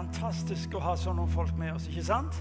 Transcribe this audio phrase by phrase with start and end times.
[0.00, 2.36] fantastisk å ha sånne folk med oss, ikke sant?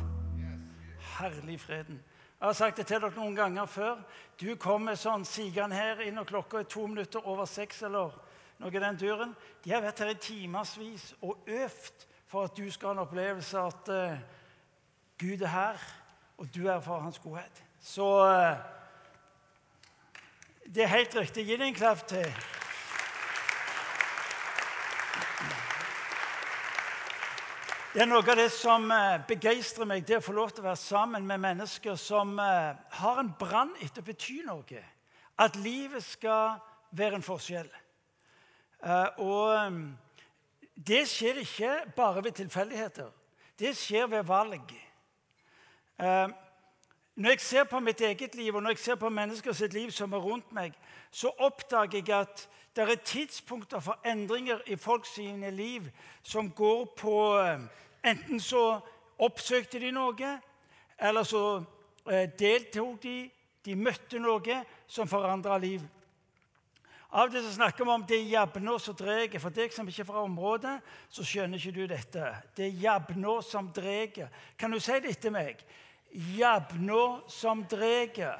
[1.17, 1.97] Herlig freden.
[2.39, 3.97] Jeg har sagt det til dere noen ganger før.
[4.39, 8.15] Du kommer sånn sigende her inn, og klokka er to minutter over seks, eller
[8.61, 9.33] noe i den duren.
[9.65, 13.65] De har vært her i timevis og øvd for at du skal ha en opplevelse
[13.65, 14.23] at uh,
[15.19, 15.83] Gud er her,
[16.39, 17.63] og du er for hans godhet.
[17.83, 18.55] Så uh,
[20.63, 21.43] det er helt riktig.
[21.49, 22.31] Gi dem en klapp til.
[27.89, 30.67] Det er noe av det som eh, begeistrer meg, det å få lov til å
[30.67, 34.81] være sammen med mennesker som eh, har en brann etter å bety noe.
[35.41, 36.59] At livet skal
[36.93, 37.71] være en forskjell.
[38.85, 39.81] Eh, og
[40.77, 43.09] det skjer ikke bare ved tilfeldigheter.
[43.57, 44.69] Det skjer ved valg.
[45.99, 49.89] Når jeg ser på mitt eget liv og når jeg ser på mennesker sitt liv
[49.91, 50.77] som er rundt meg,
[51.11, 52.45] så oppdager jeg at
[52.87, 55.17] det er tidspunkter for endringer i folks
[55.51, 55.89] liv
[56.23, 57.15] som går på
[58.03, 58.79] Enten så
[59.19, 60.29] oppsøkte de noe,
[60.99, 61.63] eller så
[62.07, 63.29] eh, deltok de.
[63.65, 65.81] De møtte noe som forandra liv.
[67.11, 69.39] Av og til snakker vi om det jabnå som dreger'.
[69.39, 70.77] For deg som ikke er fra området,
[71.09, 72.35] så skjønner ikke du dette.
[72.55, 74.29] Det jabnå som dreger.
[74.57, 75.59] Kan du si det etter meg?
[76.37, 78.39] Jabnå som drar.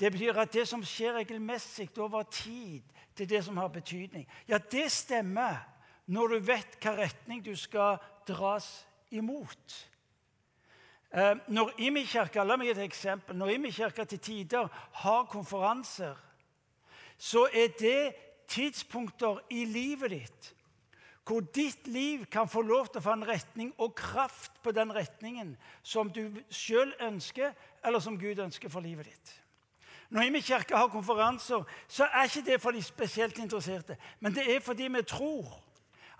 [0.00, 2.82] Det betyr at det som skjer regelmessig over tid,
[3.18, 4.26] det er det som har betydning.
[4.48, 5.60] Ja, det stemmer
[6.06, 9.74] når du vet hva retning du skal dras imot.
[11.12, 13.36] Eh, når Imi kirke, La meg et eksempel.
[13.36, 14.68] Når Imi kirke til tider
[15.02, 16.16] har konferanser,
[17.18, 18.14] så er det
[18.48, 20.54] tidspunkter i livet ditt
[21.30, 24.90] hvor ditt liv kan få lov til å få en retning og kraft på den
[24.90, 25.52] retningen
[25.86, 27.52] som du sjøl ønsker,
[27.86, 29.34] eller som Gud ønsker for livet ditt.
[30.10, 34.46] Når Imi kirke har konferanser, så er ikke det for de spesielt interesserte, men det
[34.54, 35.60] er fordi vi tror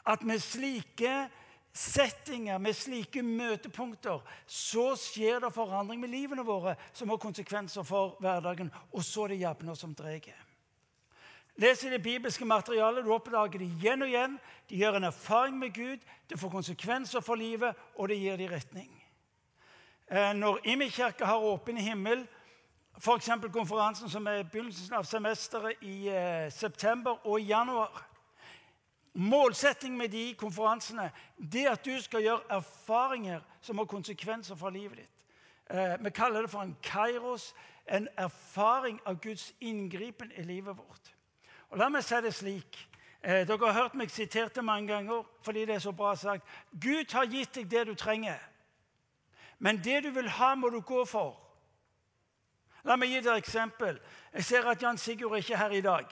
[0.07, 1.29] at med slike
[1.73, 8.17] settinger, med slike møtepunkter, så skjer det forandring med livene våre som har konsekvenser for
[8.21, 8.73] hverdagen.
[8.93, 10.47] Og så er det jevner som dreier.
[11.61, 13.05] Les i det bibelske materialet.
[13.05, 14.39] Du oppdager det igjen og igjen.
[14.71, 15.99] De gjør en erfaring med Gud,
[16.31, 18.91] det får konsekvenser for livet, og det gir dem retning.
[20.11, 22.27] Eh, når Imi kirke har åpen himmel,
[22.99, 23.31] f.eks.
[23.53, 28.07] konferansen som er begynnelsen av semesteret i eh, september og januar
[29.13, 31.11] Målsettingen med de konferansene
[31.53, 35.25] det at du skal gjøre erfaringer som har konsekvenser for livet ditt.
[35.71, 37.55] Eh, vi kaller det for en kairos,
[37.87, 41.15] en erfaring av Guds inngripen i livet vårt.
[41.71, 42.79] Og La meg si det slik.
[43.23, 46.47] Eh, dere har hørt meg sitert det mange ganger fordi det er så bra sagt.
[46.81, 48.39] Gud har gitt deg det du trenger,
[49.59, 51.50] men det du vil ha, må du gå for.
[52.85, 54.01] La meg gi deg et eksempel.
[54.33, 56.07] Jeg ser at Jan Sigurd er ikke her i dag.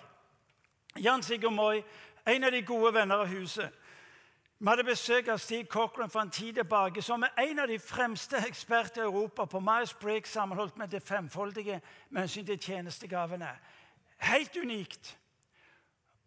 [0.98, 1.82] Jan Sigurd Moi
[2.28, 3.72] en av de gode venner av huset.
[4.58, 7.78] Vi hadde besøk av Steve Cochran for en tid tilbake, som er en av de
[7.78, 11.80] fremste eksperter i Europa på Myers-Briggs sammenholdt med det femfoldige
[12.10, 13.52] med hensyn til tjenestegavene.
[14.18, 15.14] Helt unikt.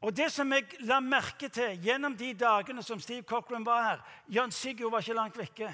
[0.01, 3.99] Og det som jeg la merke til gjennom de dagene som Steve Cochran var her
[4.31, 5.73] Jan Sigurd var ikke langt vekke.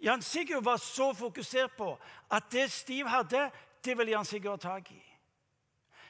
[0.00, 1.98] Jan Sigurd var så fokusert på
[2.30, 3.50] at det Stiv hadde,
[3.84, 5.02] det ville Jan Sigurd ha tak i.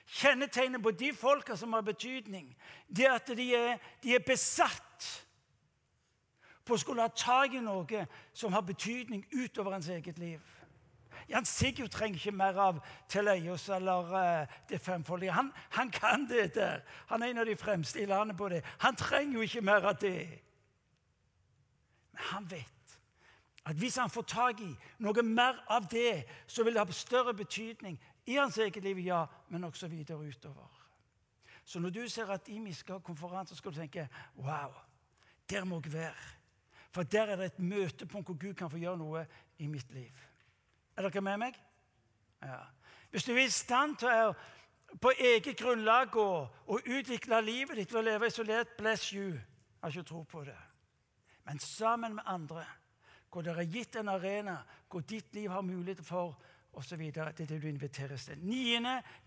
[0.07, 2.57] Kjennetegnet på de folka som har betydning,
[2.89, 5.25] det er at de er, de er besatt
[6.67, 10.43] på å skulle ha tak i noe som har betydning utover ens eget liv.
[11.29, 12.79] Jan Sigurd trenger ikke mer av
[13.11, 15.35] Teleios eller uh, det femfoldige.
[15.35, 16.85] Han, han, kan det der.
[17.07, 18.63] Han er en av de fremste i landet på det.
[18.79, 20.23] Han trenger jo ikke mer av det.
[22.13, 22.76] Men han vet
[23.67, 24.71] at hvis han får tak i
[25.03, 29.25] noe mer av det, så vil det ha større betydning i hans eget liv, ja,
[29.49, 30.71] men også videre utover.
[31.65, 34.71] Så når du ser at IMI skal ha konferanse, skal du tenke wow,
[35.51, 36.27] der må jeg være.
[36.91, 39.27] For der er det et møtepunkt hvor Gud kan få gjøre noe
[39.59, 40.15] i mitt liv.
[40.97, 41.59] Er dere med meg?
[42.43, 42.63] Ja.
[43.11, 44.31] Hvis du er i stand til å
[45.03, 46.29] på eget grunnlag gå
[46.67, 49.35] og utvikle livet ditt ved å leve isolert, bless you.
[49.35, 50.59] Jeg har ikke tro på det.
[51.45, 52.65] Men sammen med andre,
[53.37, 56.39] hvor det er gitt en arena hvor ditt liv har mulighet for
[56.73, 56.99] osv.
[56.99, 58.39] Det er det du inviteres til.
[58.39, 58.79] 9.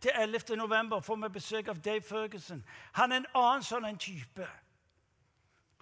[0.01, 0.55] til 11.
[0.57, 2.63] november får vi besøk av Dave Ferguson.
[2.97, 4.47] Han er en annen sånn en type.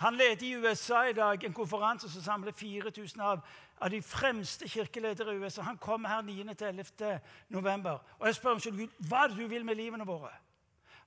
[0.04, 3.48] Han leder i USA i dag en konferanse som samler 4000 av,
[3.80, 5.62] av de fremste kirkeledere i USA.
[5.62, 6.54] Han kommer her 9.
[6.54, 7.20] til 11.
[7.48, 8.04] november.
[8.20, 10.36] Og jeg spør om Gud, hva er det du vil med livene våre?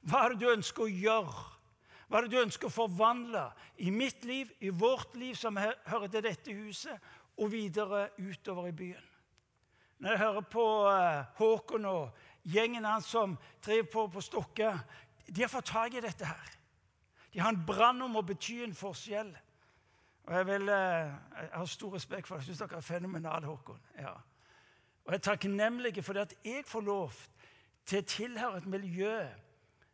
[0.00, 1.59] Hva er det du ønsker å gjøre?
[2.10, 3.44] Hva er det du ønsker å forvandle
[3.78, 6.96] i mitt liv, i vårt liv som hører til dette huset,
[7.38, 9.04] og videre utover i byen?
[10.02, 14.72] Når jeg hører på uh, Håkon og gjengen hans som driver på på Stokke
[15.28, 16.48] De har fått tak i dette her.
[17.30, 19.30] De har en brann om å bety en forskjell.
[20.26, 22.48] Og jeg, vil, eh, jeg har stor respekt for det.
[22.48, 23.78] Jeg syns dere er fenomenale, Håkon.
[23.98, 24.16] Ja.
[25.04, 27.14] Og jeg er takknemlig for det at jeg får lov
[27.86, 29.14] til å tilhøre et miljø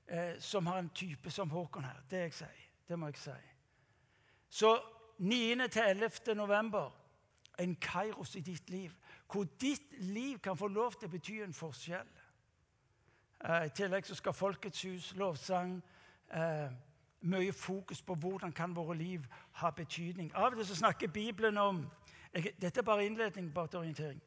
[0.08, 2.03] eh, som har en type som Håkon her.
[2.11, 3.41] Det, jeg sier, det må jeg si.
[4.49, 4.79] Så
[5.19, 5.69] 9.
[5.69, 6.35] til 11.
[6.35, 6.91] november
[7.58, 8.93] en kairos i ditt liv,
[9.32, 12.08] hvor ditt liv kan få lov til å bety en forskjell.
[13.44, 15.81] Eh, I tillegg så skal Folkets hus, lovsang
[16.35, 16.69] eh,
[17.26, 19.25] Mye fokus på hvordan kan våre liv
[19.59, 20.31] ha betydning.
[20.37, 21.81] Av til så snakker Bibelen om
[22.32, 24.20] jeg, Dette er bare innledning, bare til orientering.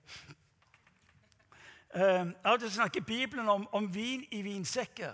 [1.95, 5.13] Eh, av og til snakker Bibelen om, om vin i vinsekker.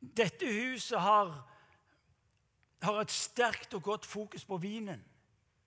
[0.00, 1.32] Dette huset har,
[2.82, 5.04] har et sterkt og godt fokus på vinen.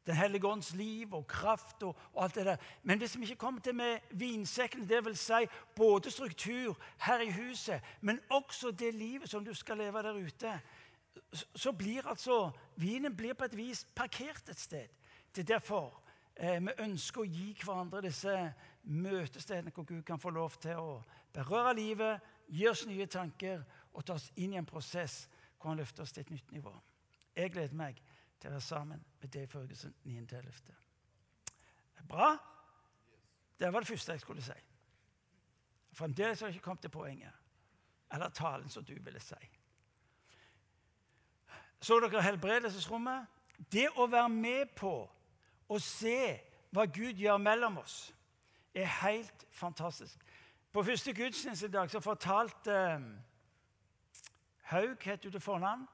[0.05, 2.55] Den hellige ånds liv og kraft og, og, alt det der.
[2.83, 5.45] Men det som ikke kommer til med vinsekkene, det vil si
[5.75, 10.59] både struktur her i huset, men også det livet som du skal leve der ute,
[11.55, 14.87] så blir altså vinen blir på et vis parkert et sted.
[15.35, 16.01] Det er derfor
[16.35, 18.53] eh, vi ønsker å gi hverandre disse
[18.83, 21.01] møtestedene hvor Gud kan få lov til å
[21.33, 22.19] berøre livet,
[22.49, 23.63] gi oss nye tanker
[23.93, 25.23] og ta oss inn i en prosess
[25.57, 26.73] hvor han løfter oss til et nytt nivå.
[27.35, 28.01] Jeg gleder meg
[28.39, 30.73] til å være sammen med Dave Førgesen, 9.11.
[32.09, 32.33] Bra?
[33.59, 34.57] Det var det første jeg skulle si.
[35.93, 37.31] Fremdeles har jeg ikke kommet til poenget.
[38.13, 39.49] Eller talen som du ville si.
[41.81, 43.25] Så dere helbredelsesrommet?
[43.71, 44.93] Det å være med på
[45.67, 46.39] å se
[46.73, 48.13] hva Gud gjør mellom oss,
[48.73, 50.19] er helt fantastisk.
[50.73, 53.03] På første gudstjeneste i dag så fortalte eh,
[54.73, 55.87] Haug, het hun til fornavn,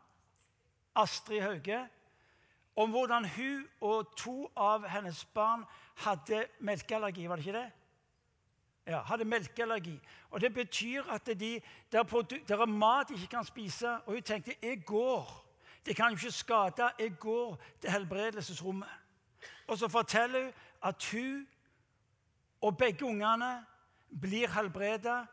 [0.96, 1.88] Astrid Hauge,
[2.76, 5.66] om hvordan hun og to av hennes barn
[6.06, 7.28] hadde melkeallergi.
[7.28, 7.72] Var det ikke det?
[8.88, 10.00] Ja, hadde melkeallergi.
[10.30, 11.34] Og Det betyr at de,
[11.92, 12.00] det,
[12.50, 13.90] er, mat de ikke kan spise.
[13.90, 15.46] Og hun tenkte jeg går.
[15.86, 16.92] Det kan jo ikke skade.
[17.00, 18.90] Jeg går til helbredelsesrommet.
[19.68, 20.54] Og så forteller hun
[20.84, 21.48] at hun
[22.62, 23.66] og begge ungene
[24.22, 25.28] blir helbredet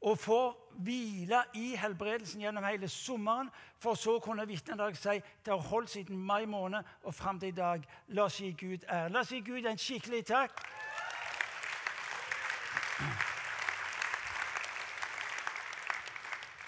[0.00, 4.96] og får hvile i helbredelsen gjennom hele sommeren, for så å kunne vitne en dag
[4.96, 7.84] si det har holdt siden mai måned og fram til i dag.
[8.08, 9.12] La oss gi Gud ære.
[9.12, 10.64] La oss gi Gud en skikkelig takk.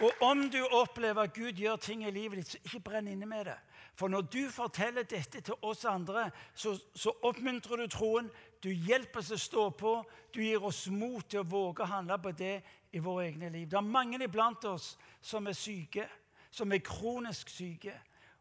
[0.05, 3.27] Og om du opplever at Gud gjør ting i livet ditt, så ikke brenn inne
[3.27, 3.59] med det.
[3.95, 8.31] For når du forteller dette til oss andre, så, så oppmuntrer du troen,
[8.63, 9.93] du hjelper oss å stå på,
[10.35, 12.57] du gir oss mot til å våge å handle på det
[12.95, 13.67] i våre egne liv.
[13.71, 16.07] Det er mange iblant oss som er syke,
[16.51, 17.95] som er kronisk syke,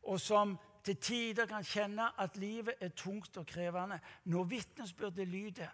[0.03, 4.00] og som til tider kan kjenne at livet er tungt og krevende.
[4.29, 5.71] Når vitnesbyrdet lyder,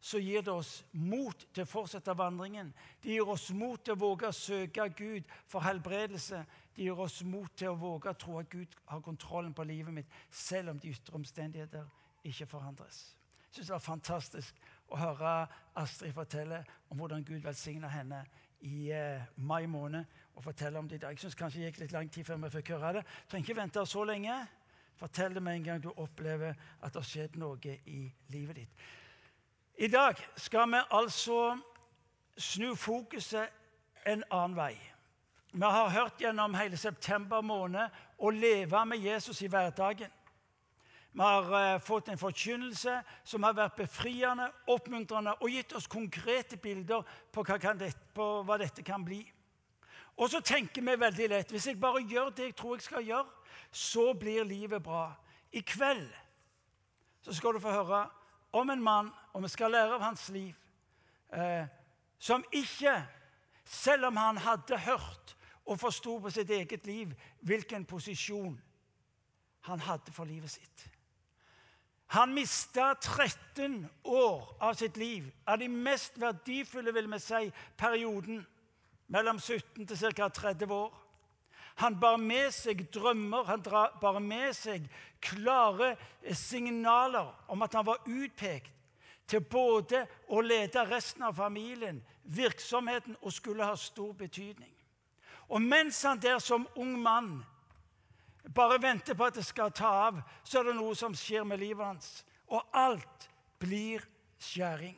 [0.00, 2.70] så gir det oss mot til å fortsette vandringen.
[3.02, 6.44] Det gir oss mot til å våge å søke Gud for helbredelse.
[6.74, 9.94] Det gir oss mot til å våge å tro at Gud har kontrollen på livet
[9.94, 11.88] mitt, selv om de ytre omstendigheter
[12.28, 13.00] ikke forandres.
[13.48, 15.32] Jeg synes det var fantastisk å høre
[15.78, 18.22] Astrid fortelle om hvordan Gud velsigna henne
[18.60, 20.04] i eh, mai måned.
[20.34, 21.02] og fortelle om det.
[21.02, 23.02] Jeg syns kanskje det gikk litt lang tid før vi fikk høre det.
[23.28, 24.34] Trenger ikke vente så lenge.
[24.96, 28.84] Fortell det med en gang du opplever at det har skjedd noe i livet ditt.
[29.78, 31.58] I dag skal vi altså
[32.38, 33.50] snu fokuset
[34.06, 34.74] en annen vei.
[35.52, 40.10] Vi har hørt gjennom hele september måned å leve med Jesus i hverdagen.
[41.12, 46.58] Vi har uh, fått en forkynnelse som har vært befriende, oppmuntrende og gitt oss konkrete
[46.60, 49.22] bilder på hva, dette, på hva dette kan bli.
[50.18, 53.06] Og så tenker vi veldig lett hvis jeg bare gjør det jeg tror jeg skal
[53.06, 53.34] gjøre,
[53.70, 55.10] så blir livet bra.
[55.52, 56.06] I kveld
[57.24, 58.04] så skal du få høre
[58.52, 60.54] om en mann, og vi skal lære av hans liv,
[61.32, 61.66] eh,
[62.18, 62.94] som ikke,
[63.64, 65.34] selv om han hadde hørt
[65.68, 68.54] og forsto på sitt eget liv hvilken posisjon
[69.68, 70.86] han hadde for livet sitt
[72.08, 78.40] Han mista 13 år av sitt liv, av de mest verdifulle vil vi si, perioden
[79.12, 80.28] mellom 17 til ca.
[80.28, 80.94] 30 år.
[81.78, 83.62] Han bar med seg drømmer, han
[84.00, 84.88] bar med seg
[85.22, 85.92] klare
[86.32, 88.72] signaler om at han var utpekt
[89.28, 94.72] til både å lede resten av familien, virksomheten, og skulle ha stor betydning.
[95.48, 97.44] Og mens han der som ung mann
[98.54, 101.60] bare venter på at det skal ta av, så er det noe som skjer med
[101.60, 102.10] livet hans.
[102.48, 103.28] Og alt
[103.60, 104.04] blir
[104.40, 104.96] skjæring.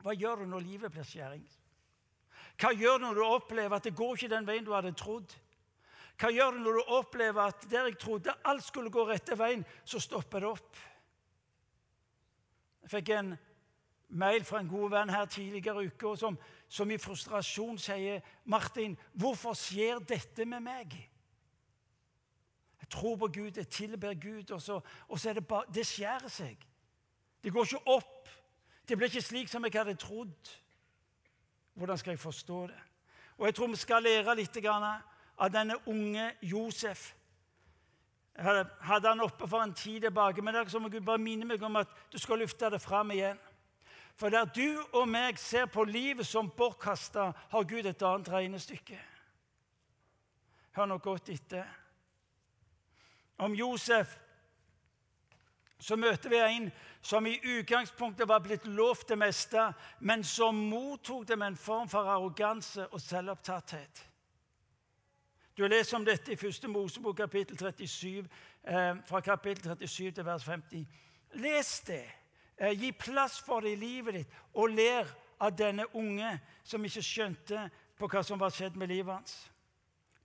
[0.00, 1.44] Hva gjør du når livet blir skjæring?
[2.60, 5.32] Hva gjør du når du opplever at det går ikke den veien du hadde trodd?
[6.20, 9.64] Hva gjør du når du opplever at der jeg trodde alt skulle gå rette veien,
[9.84, 10.80] så stopper det opp?
[12.84, 13.32] Jeg fikk en
[14.20, 16.36] mail fra en god venn her tidligere i uka som,
[16.68, 21.09] som, i frustrasjon sier 'Martin, hvorfor skjer dette med meg?'
[22.90, 26.28] Tror på Gud, jeg tilber Gud, og så, og så er det bare Det skjærer
[26.28, 26.66] seg.
[27.44, 28.28] Det går ikke opp.
[28.88, 30.50] Det blir ikke slik som jeg hadde trodd.
[31.74, 32.80] Hvordan skal jeg forstå det?
[33.38, 37.14] Og jeg tror vi skal lære litt av denne unge Josef.
[38.36, 41.46] Jeg hadde han oppe for en tid tilbake, men det er som Gud bare minner
[41.46, 43.38] meg om at du skal løfte det fram igjen.
[44.16, 48.98] For der du og meg ser på livet som bortkasta, har Gud et annet regnestykke.
[50.76, 51.64] Hør nå godt etter.
[53.40, 54.18] Om Josef
[55.80, 56.66] så møter vi en
[57.00, 59.70] som i utgangspunktet var blitt lovt det meste,
[60.00, 64.02] men som mottok det med en form for arroganse og selvopptatthet.
[65.56, 66.68] Du leser om dette i 1.
[66.68, 68.28] Mosebok kapittel 37,
[68.64, 70.86] eh, fra kapittel 37 til vers 50.
[71.32, 72.04] Les det.
[72.58, 75.08] Eh, gi plass for det i livet ditt, og ler
[75.40, 79.50] av denne unge som ikke skjønte på hva som var skjedd med livet hans.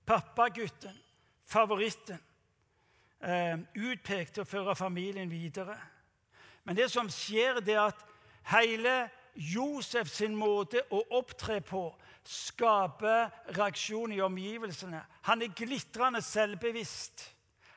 [0.05, 0.97] Pappagutten,
[1.45, 2.19] favoritten,
[3.21, 5.77] utpekt til å føre familien videre.
[6.65, 8.01] Men det som skjer, det er at
[8.51, 8.95] hele
[9.35, 11.87] Josef sin måte å opptre på
[12.25, 15.01] skaper reaksjon i omgivelsene.
[15.27, 17.31] Han er glitrende selvbevisst.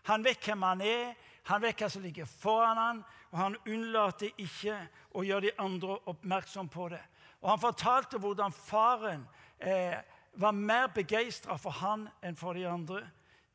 [0.09, 1.15] Han vet hvem han er,
[1.49, 3.03] han vet hva som ligger foran han,
[3.33, 4.77] og han unnlater ikke
[5.17, 7.03] å gjøre de andre oppmerksom på det.
[7.41, 9.27] Og Han fortalte hvordan faren
[9.59, 9.95] eh,
[10.35, 13.05] var mer begeistra for han enn for de andre.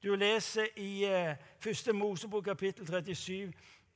[0.03, 1.05] Du leser i
[1.63, 1.95] første 1.
[1.95, 3.53] Mosebok kapittel 37.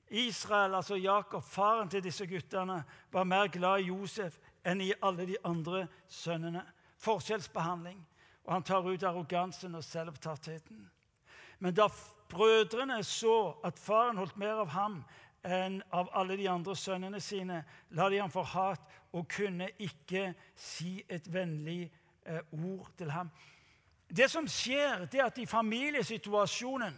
[0.09, 5.25] Israel, altså Jakob, faren til disse guttene, var mer glad i Josef enn i alle
[5.27, 6.61] de andre sønnene.
[7.03, 7.99] Forskjellsbehandling.
[8.45, 10.79] Og han tar ut arrogansen og selvopptattheten.
[11.59, 11.89] Men da
[12.29, 15.01] brødrene så at faren holdt mer av ham
[15.43, 20.31] enn av alle de andre sønnene sine, la de ham for hat og kunne ikke
[20.55, 21.91] si et vennlig
[22.23, 23.27] eh, ord til ham.
[24.07, 26.95] Det som skjer, det er at i familiesituasjonen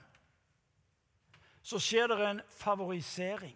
[1.62, 3.56] så skjer det en favorisering.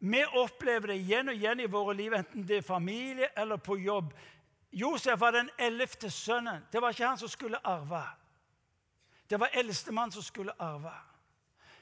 [0.00, 3.76] Vi opplever det igjen og igjen i våre liv, enten det er familie eller på
[3.78, 4.12] jobb.
[4.72, 6.64] Josef var den ellevte sønnen.
[6.72, 8.02] Det var ikke han som skulle arve.
[9.30, 10.94] Det var eldstemann som skulle arve.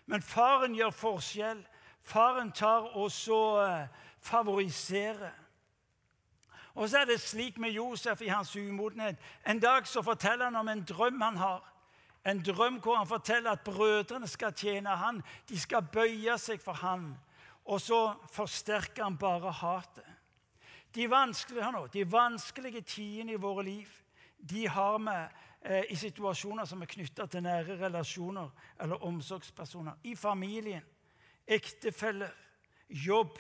[0.07, 1.61] Men faren gjør forskjell.
[2.03, 5.33] Faren tar og så uh, favoriserer.
[6.79, 9.19] Og så er det slik med Josef i hans umodenhet.
[9.47, 11.65] En dag så forteller han om en drøm han har.
[12.27, 15.23] En drøm hvor han forteller at brødrene skal tjene han.
[15.49, 17.11] De skal bøye seg for han.
[17.67, 20.07] Og så forsterker han bare hatet.
[20.95, 23.89] De vanskelige, de vanskelige tidene i våre liv
[24.39, 25.19] de har vi
[25.61, 29.99] Eh, i situasjoner som er knytta til nære relasjoner eller omsorgspersoner.
[30.05, 30.85] I familien,
[31.47, 32.31] ektefeller,
[32.89, 33.39] jobb.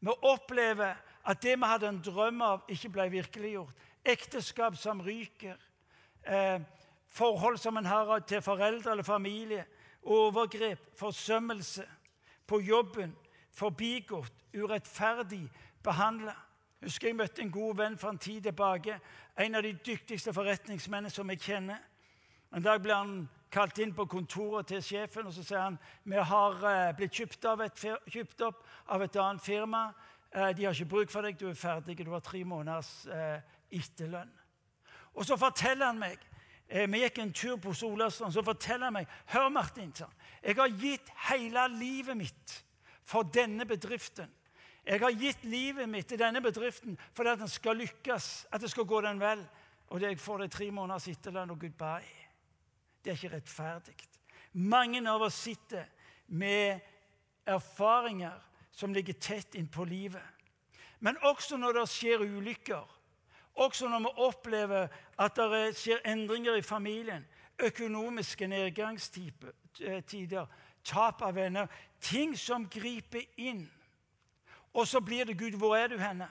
[0.00, 0.94] Vi opplever
[1.26, 3.86] at det vi hadde en drøm av, ikke ble virkeliggjort.
[4.06, 5.56] Ekteskap som ryker.
[6.22, 6.60] Eh,
[7.08, 9.64] forhold som en har til foreldre eller familie.
[10.02, 11.86] Overgrep, forsømmelse.
[12.46, 13.16] På jobben,
[13.50, 15.50] forbigått, urettferdig
[15.82, 16.34] behandla.
[16.82, 19.00] Husker jeg møtte en god venn for en tid tilbake.
[19.38, 21.80] En av de dyktigste forretningsmennene som jeg kjenner.
[22.54, 23.16] En dag ble han
[23.50, 27.48] kalt inn på kontoret til sjefen og så sier han, vi har uh, blitt kjøpt,
[27.64, 29.88] et, kjøpt, opp av et annet firma.
[30.34, 33.38] Uh, de har ikke bruk for deg, du er ferdig, du har tre måneders uh,
[33.70, 34.32] etterlønn.
[35.16, 36.32] Og så forteller han meg
[36.66, 38.32] Vi gikk en tur på Solastrand.
[38.34, 39.92] Så forteller han meg Hør, Martin,
[40.42, 42.56] jeg har gitt hele livet mitt
[43.06, 44.32] for denne bedriften.
[44.86, 48.70] Jeg har gitt livet mitt til denne bedriften for at den skal lykkes, at det
[48.70, 49.46] skal gå den vel.
[49.94, 52.26] Og jeg får det tre måneders etterlønn og goodbye.
[53.02, 53.96] Det er ikke rettferdig.
[54.52, 55.86] Mange av oss sitter
[56.26, 56.80] med
[57.46, 58.42] erfaringer
[58.76, 60.22] som ligger tett innpå livet.
[61.00, 62.84] Men også når det skjer ulykker,
[63.56, 67.24] også når vi opplever at det skjer endringer i familien,
[67.58, 70.46] økonomiske nedgangstider,
[70.84, 71.66] tap av venner
[72.00, 73.64] Ting som griper inn
[74.76, 76.28] og så blir det Gud, hvor er du henne?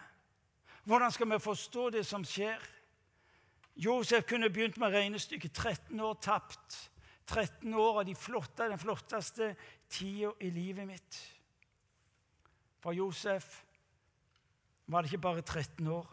[0.83, 2.61] Hvordan skal vi forstå det som skjer?
[3.75, 6.91] Josef kunne begynt med regnestykket 13 år tapt.
[7.25, 9.55] 13 år av de flotte, den flotteste
[9.89, 11.17] tida i livet mitt.
[12.85, 13.65] For Josef
[14.85, 16.05] var det ikke bare 13 år.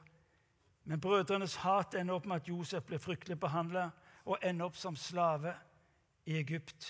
[0.84, 3.90] Men brødrenes hat ender opp med at Josef ble fryktelig behandla
[4.24, 5.52] og ender opp som slave
[6.24, 6.86] i Egypt.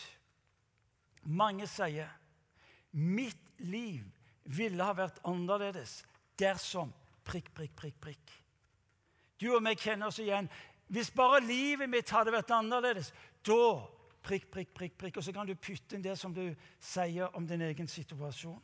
[1.26, 2.12] Mange sier
[2.92, 4.06] mitt liv
[4.44, 6.04] ville ha vært annerledes
[6.38, 6.92] dersom
[7.26, 8.34] prikk, prikk, prikk, prikk.
[9.42, 10.46] Du og meg kjenner oss igjen.
[10.94, 13.10] Hvis bare livet mitt hadde vært annerledes,
[13.42, 13.82] da
[14.22, 15.18] prikk, prikk, prikk, prikk.
[15.18, 16.44] Og så kan du putte inn det som du
[16.78, 18.62] sier om din egen situasjon.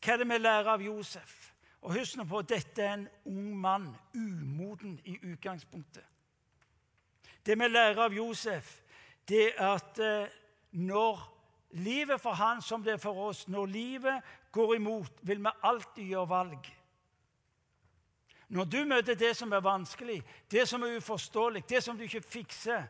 [0.00, 1.36] Hva er det vi lærer av Josef?
[1.80, 6.04] Og Husk nå på at dette er en ung mann, umoden i utgangspunktet.
[7.46, 8.80] Det vi lærer av Josef,
[9.28, 10.32] det er at eh,
[10.72, 11.22] når
[11.70, 16.04] livet for han som det er for oss, når livet går imot, vil vi alltid
[16.04, 16.70] gjøre valg.
[18.48, 22.20] Når du møter det som er vanskelig, det som er uforståelig, det som du ikke
[22.20, 22.82] fikser,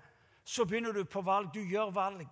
[0.45, 1.51] så begynner du på valg.
[1.55, 2.27] Du gjør valg.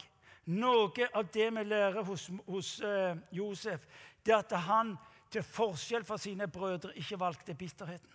[0.49, 3.85] Noe av det vi lærer hos, hos uh, Josef,
[4.25, 4.95] det er at han
[5.28, 8.14] til forskjell fra sine brødre ikke valgte bitterheten.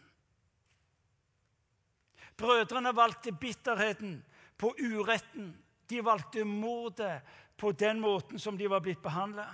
[2.38, 4.24] Brødrene valgte bitterheten
[4.58, 5.54] på uretten.
[5.90, 7.22] De valgte mordet
[7.58, 9.46] på den måten som de var blitt behandla.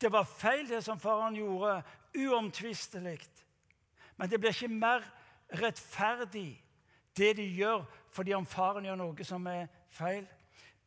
[0.00, 1.82] Det var feil, det som faren gjorde,
[2.14, 3.18] uomtvistelig.
[4.16, 5.06] Men det blir ikke mer
[5.62, 6.62] rettferdig,
[7.16, 10.26] det de gjør, fordi om faren gjør noe som er feil.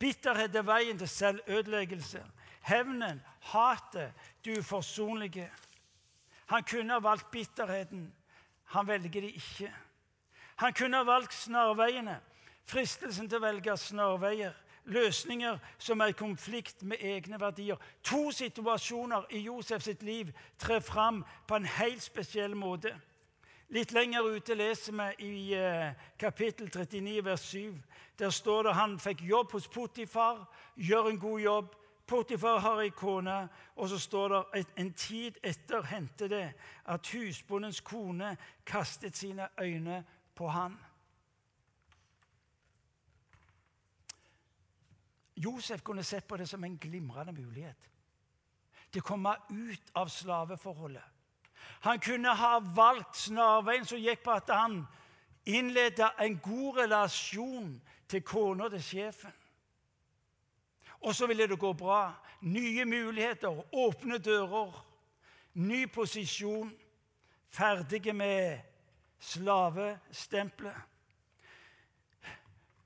[0.02, 2.24] Bitterhet er veien til selvødeleggelse.
[2.66, 3.22] Hevnen,
[3.54, 4.14] hatet,
[4.46, 5.52] det uforsonlige.
[6.50, 8.08] Han kunne ha valgt bitterheten.
[8.74, 9.74] Han velger det ikke.
[10.56, 12.20] Han kunne ha valgt snarveiene,
[12.66, 17.78] fristelsen til å velge snarveier løsninger som er i konflikt med egne verdier.
[18.04, 22.94] To situasjoner i Josef sitt liv trer fram på en helt spesiell måte.
[23.72, 27.78] Litt lenger ute leser vi i eh, kapittel 39, vers 7.
[28.20, 30.42] Der står det han fikk jobb hos Potifar,
[30.76, 31.76] gjør en god jobb.
[32.08, 33.38] Potifar har ei kone,
[33.80, 36.50] og så står det en tid etter hendte det
[36.92, 38.34] at husbondens kone
[38.68, 40.02] kastet sine øyne
[40.36, 40.76] på han.
[45.40, 47.88] Josef kunne sett på det som en glimrende mulighet
[48.92, 51.11] til å komme ut av slaveforholdet.
[51.82, 54.84] Han kunne ha valgt snarveien som gikk på at han
[55.46, 57.74] innleda en god relasjon
[58.08, 59.34] til kona til sjefen.
[61.02, 62.14] Og så ville det gå bra.
[62.42, 64.86] Nye muligheter, åpne dører,
[65.54, 66.72] ny posisjon.
[67.52, 68.60] Ferdige med
[69.20, 70.78] slavestempelet.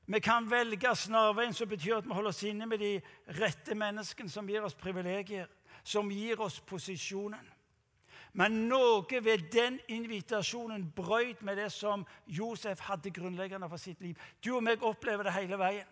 [0.05, 3.01] Vi kan velge snarveien, som betyr at vi holder oss inne med de
[3.39, 5.48] rette menneskene som gir oss privilegier,
[5.84, 7.41] som gir oss posisjonen.
[8.36, 14.19] Men noe ved den invitasjonen brøyt med det som Josef hadde grunnleggende for sitt liv.
[14.43, 15.88] Du og meg opplever det hele veien.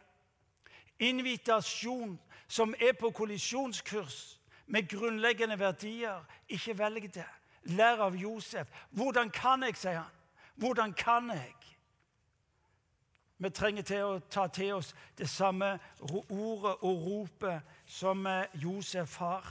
[1.00, 6.20] Invitasjon som er på kollisjonskurs med grunnleggende verdier.
[6.50, 7.30] Ikke velg det.
[7.64, 8.68] Lær av Josef.
[8.92, 10.12] Hvordan kan jeg, sier han.
[10.60, 11.56] Hvordan kan jeg?
[13.38, 15.78] Vi trenger til å ta til oss det samme
[16.28, 19.48] ordet og ropet som eh, Josef har.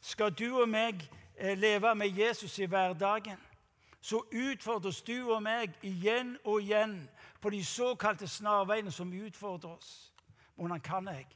[0.00, 1.06] Skal du og meg
[1.40, 3.38] leve med Jesus i hverdagen,
[4.00, 7.02] så utfordres du og meg igjen og igjen
[7.40, 10.12] på de såkalte snarveiene som utfordrer oss.
[10.54, 11.26] Hvordan kan jeg?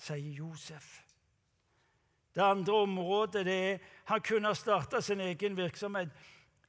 [0.00, 1.02] sier Josef.
[2.34, 6.08] Det andre området det er han kunne ha starta sin egen virksomhet.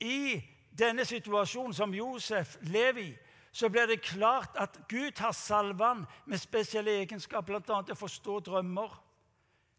[0.02, 0.42] I
[0.78, 3.14] denne situasjonen som Josef lever i,
[3.52, 7.82] så blir det klart at Gud har salva han med spesielle egenskaper, bl.a.
[7.92, 8.92] å forstå drømmer.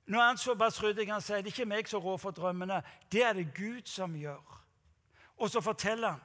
[0.06, 3.32] Nå han ryddig han sier det er ikke meg som rår for drømmene, det er
[3.32, 4.60] det Gud som gjør.
[5.38, 6.20] Og så forteller han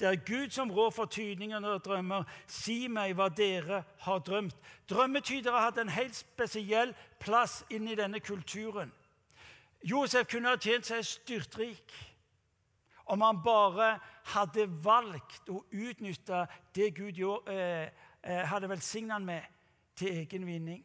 [0.00, 2.22] det er Gud som rår for tydningene og drømmer.
[2.46, 4.54] Si meg hva dere har drømt.
[4.90, 8.92] Drømmetydere har hatt en helt spesiell plass inni denne kulturen.
[9.82, 11.96] Josef kunne ha tjent seg styrtrik
[13.08, 13.96] om han bare
[14.34, 16.44] hadde valgt å utnytte
[16.76, 17.54] det Gud gjorde,
[18.22, 19.42] eh, hadde velsignet han med,
[19.96, 20.84] til egen vinning.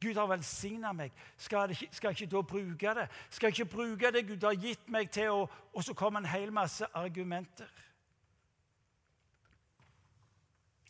[0.00, 1.12] Gud har velsigna meg.
[1.36, 3.06] Skal jeg, skal jeg ikke da bruke det?
[3.30, 5.28] Skal jeg ikke bruke det Gud har gitt meg til?
[5.28, 5.44] å...
[5.76, 7.68] Og så kommer en hel masse argumenter.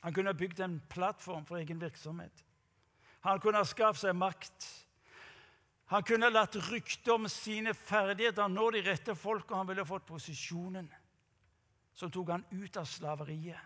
[0.00, 2.44] Han kunne bygd en plattform for egen virksomhet.
[3.26, 4.68] Han kunne ha skaffet seg makt.
[5.90, 10.06] Han kunne latt rykte om sine ferdigheter nå de rette folk, og han ville fått
[10.06, 10.86] posisjonen.
[11.92, 13.58] Så tok han ut av slaveriet.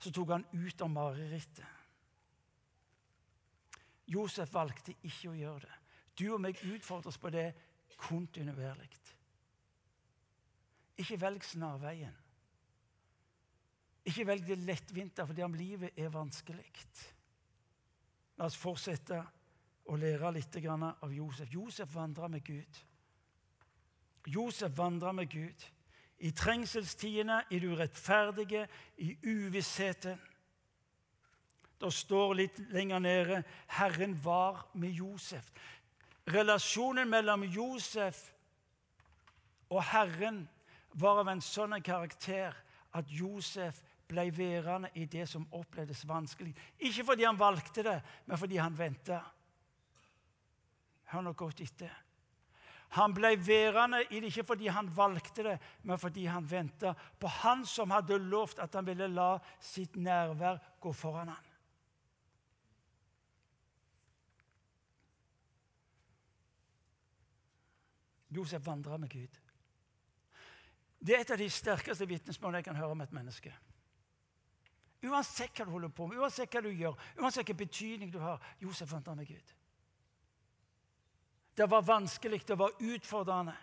[0.00, 1.73] Så tok han ut av marerittet.
[4.06, 5.78] Josef valgte ikke å gjøre det.
[6.18, 7.48] Du og meg utfordres på det
[7.96, 8.90] kontinuerlig.
[11.00, 12.14] Ikke velg snarveien.
[14.04, 16.66] Ikke velg det lettvinte fordi om livet er vanskelig.
[18.38, 19.20] La oss fortsette
[19.90, 21.48] å lære litt av Josef.
[21.52, 22.84] Josef vandra med Gud.
[24.26, 25.64] Josef vandra med Gud.
[26.18, 30.20] I trengselstidene, i det urettferdige, i uvissheten.
[31.84, 33.42] Det står litt lenger nede
[33.76, 35.50] Herren var med Josef.
[36.32, 38.22] Relasjonen mellom Josef
[39.68, 40.46] og Herren
[40.96, 42.56] var av en sånn karakter
[42.96, 46.54] at Josef ble værende i det som opplevdes vanskelig.
[46.78, 49.20] Ikke fordi han valgte det, men fordi han venta.
[51.12, 51.92] Hør nå godt etter.
[52.94, 57.28] Han ble værende i det ikke fordi han valgte det, men fordi han venta på
[57.42, 61.50] han som hadde lovt at han ville la sitt nærvær gå foran ham.
[68.34, 69.40] Josef vandra med Gud.
[70.98, 73.52] Det er et av de sterkeste vitnesmålene jeg kan høre om et menneske.
[75.04, 78.40] Uansett hva du holder på med, uansett hva du gjør, uansett hvilken betydning du har.
[78.62, 79.54] Josef vandra med Gud.
[81.54, 83.54] Det var vanskelig, det var utfordrende.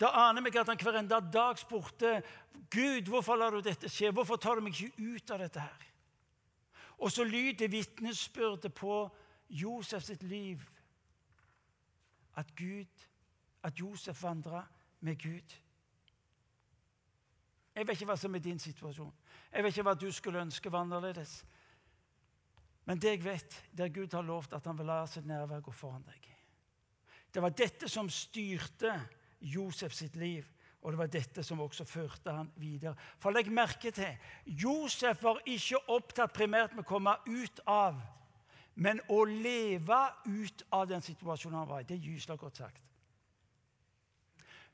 [0.00, 2.18] Da aner meg at han hver enda dag spurte
[2.72, 4.10] Gud, hvorfor lar du dette skje?
[4.12, 5.86] Hvorfor tar du meg ikke ut av dette her?
[6.98, 9.06] Og så lyder vitnesbyrdet på
[9.48, 10.60] Josef sitt liv
[12.36, 13.06] at Gud,
[13.66, 14.62] at Josef vandra
[15.00, 15.56] med Gud.
[17.74, 19.12] Jeg vet ikke hva som er din situasjon.
[19.52, 21.40] Jeg vet ikke hva du skulle ønske var annerledes.
[22.86, 25.64] Men det jeg vet, det er Gud har lovt at han vil la sitt nærvær
[25.66, 26.30] gå foran deg.
[27.34, 28.94] Det var dette som styrte
[29.40, 30.46] Josef sitt liv.
[30.86, 32.94] Og det var dette som også førte han videre.
[33.18, 34.14] For legg merke til
[34.46, 37.98] Josef var ikke opptatt primært med å komme ut av,
[38.78, 39.98] men å leve
[40.30, 41.88] ut av den situasjonen han var i.
[41.88, 42.85] Det er gyselig godt sagt.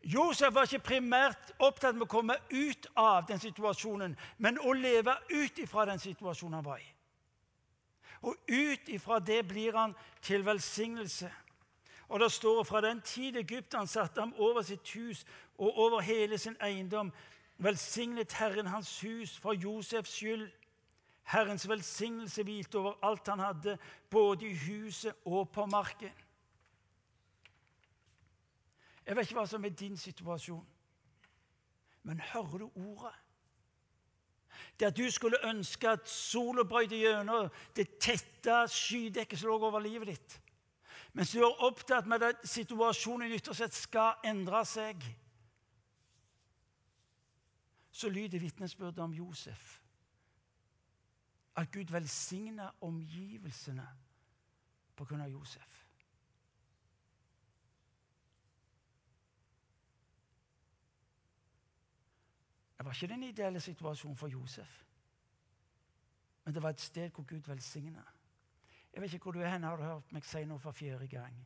[0.02, 5.14] Josef var ikke primært opptatt med å komme ut av den situasjonen, men å leve
[5.30, 6.88] ut ifra den situasjonen han var i.
[8.22, 11.30] Og ut ifra det blir han til velsignelse.
[12.08, 15.24] Og det står fra den tid Egypteren satte ham over sitt hus
[15.58, 17.12] og over hele sin eiendom,
[17.62, 20.50] velsignet Herren hans hus for Josefs skyld.
[21.22, 23.78] Herrens velsignelse hvilte over alt han hadde,
[24.10, 26.12] både i huset og på marken.
[29.06, 30.66] Jeg vet ikke hva som er din situasjon,
[32.02, 33.14] men hører du ordet?
[34.78, 39.82] Det at du skulle ønske at sola brøyte gjennom det tette skydekket som lå over
[39.82, 40.38] livet ditt.
[41.12, 45.04] Mens du er opptatt med at situasjonen ytterst sett skal endre seg,
[47.92, 49.78] så lyder vitnesbyrdet om Josef.
[51.56, 53.84] At Gud velsigner omgivelsene
[54.96, 55.81] på grunn av Josef.
[62.82, 64.84] Det var ikke den ideelle situasjonen for Josef,
[66.44, 68.02] men det var et sted hvor Gud velsigna.
[68.92, 71.06] Jeg vet ikke hvor du er hen, har du hørt meg si noe for fjerde
[71.06, 71.36] gang?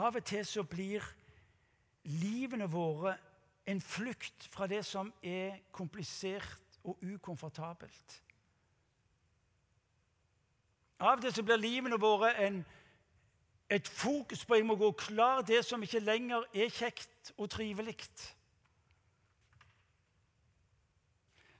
[0.00, 1.04] Av og til så blir
[2.08, 3.18] livene våre
[3.68, 8.22] en flukt fra det som er komplisert og ukomfortabelt.
[11.00, 12.62] Av og til så blir livene våre en,
[13.70, 17.96] et fokus på jeg må gå klar det som ikke lenger er kjekt og trivelig.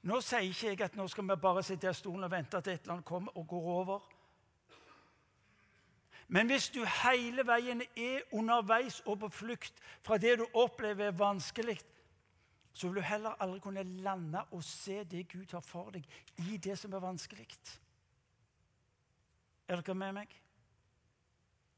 [0.03, 2.66] Nå sier ikke jeg at nå skal vi bare sitte i stolen og vente at
[2.66, 4.09] et eller annet kommer og går over.
[6.29, 11.16] Men hvis du hele veien er underveis og på flukt fra det du opplever er
[11.18, 11.79] vanskelig,
[12.73, 16.07] så vil du heller aldri kunne lande og se det Gud har for deg
[16.46, 17.49] i det som er vanskelig.
[19.68, 20.40] Er dere med meg?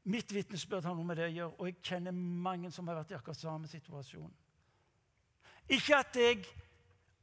[0.05, 3.13] Mitt vitnesbyrd har noe med det å gjøre, og jeg kjenner mange som har vært
[3.13, 4.33] i akkurat samme situasjon.
[5.71, 6.43] Ikke at jeg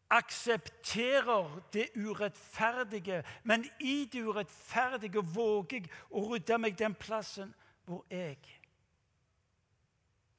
[0.09, 7.51] aksepterer det urettferdige, men i det urettferdige våger jeg å rydde meg den plassen
[7.85, 8.39] hvor jeg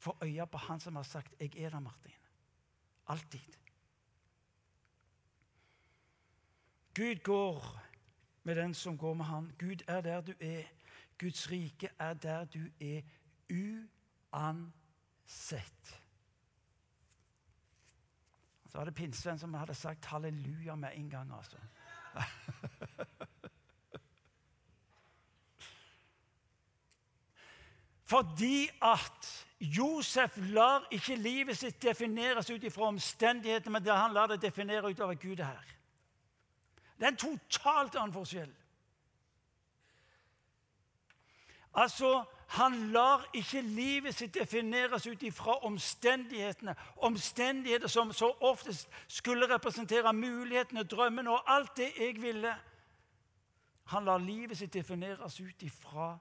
[0.01, 2.21] får øye på han som har sagt 'Jeg er der, Martin'.
[3.07, 3.41] Alltid.
[6.95, 7.81] Gud går
[8.43, 9.53] med den som går med han.
[9.59, 10.65] Gud er der du er.
[11.21, 13.01] Guds rike er der du er
[14.33, 14.73] uansett.
[18.71, 21.33] Så var det pinnsvenn som hadde sagt halleluja med en gang.
[21.37, 21.57] altså.
[28.11, 34.43] Fordi at Josef lar ikke livet sitt defineres ut fra omstendighetene, men han lar det
[34.43, 35.77] definere ut av Gud er her.
[36.99, 38.55] Det er en totalt annen forskjell.
[41.75, 46.75] Altså, han lar ikke livet sitt defineres ut ifra omstendighetene.
[46.97, 52.55] Omstendigheter som så oftest skulle representere mulighetene, drømmene og alt det jeg ville.
[53.85, 56.19] Han lar livet sitt defineres ut ifra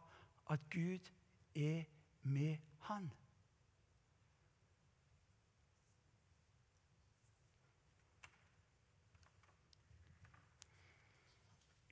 [0.50, 1.10] at Gud
[1.56, 1.84] er
[2.24, 3.12] med han.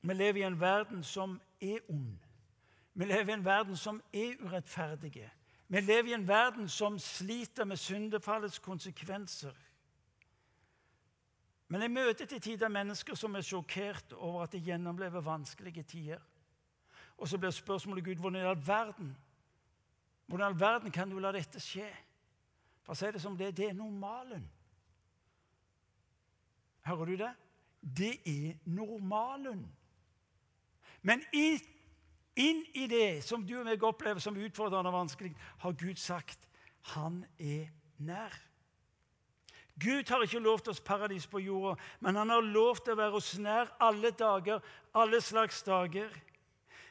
[0.02, 2.27] Vi lever i en verden som er ond.
[2.98, 5.30] Vi lever i en verden som er urettferdige.
[5.68, 9.54] Vi lever i en verden som sliter med syndefallets konsekvenser.
[11.68, 16.20] Men jeg møter til tider mennesker som er sjokkert over at de gjennomlever vanskelige tider.
[17.18, 19.18] Og så blir spørsmålet Gud, hvordan i all verden
[20.26, 21.88] Hvordan i all verden kan du la dette skje?
[22.84, 24.50] For å si det som det, det er normalen.
[26.84, 27.34] Hører du det?
[27.80, 29.62] Det er normalen.
[31.02, 31.62] Men inn,
[32.38, 36.48] inn i det som du og meg opplever som utfordrende og vanskelig, har Gud sagt
[36.94, 38.34] han er nær.
[39.78, 43.36] Gud har ikke lovt oss paradis på jorda, men han har lovt å være oss
[43.38, 44.64] nær alle dager,
[44.98, 46.10] alle slags dager.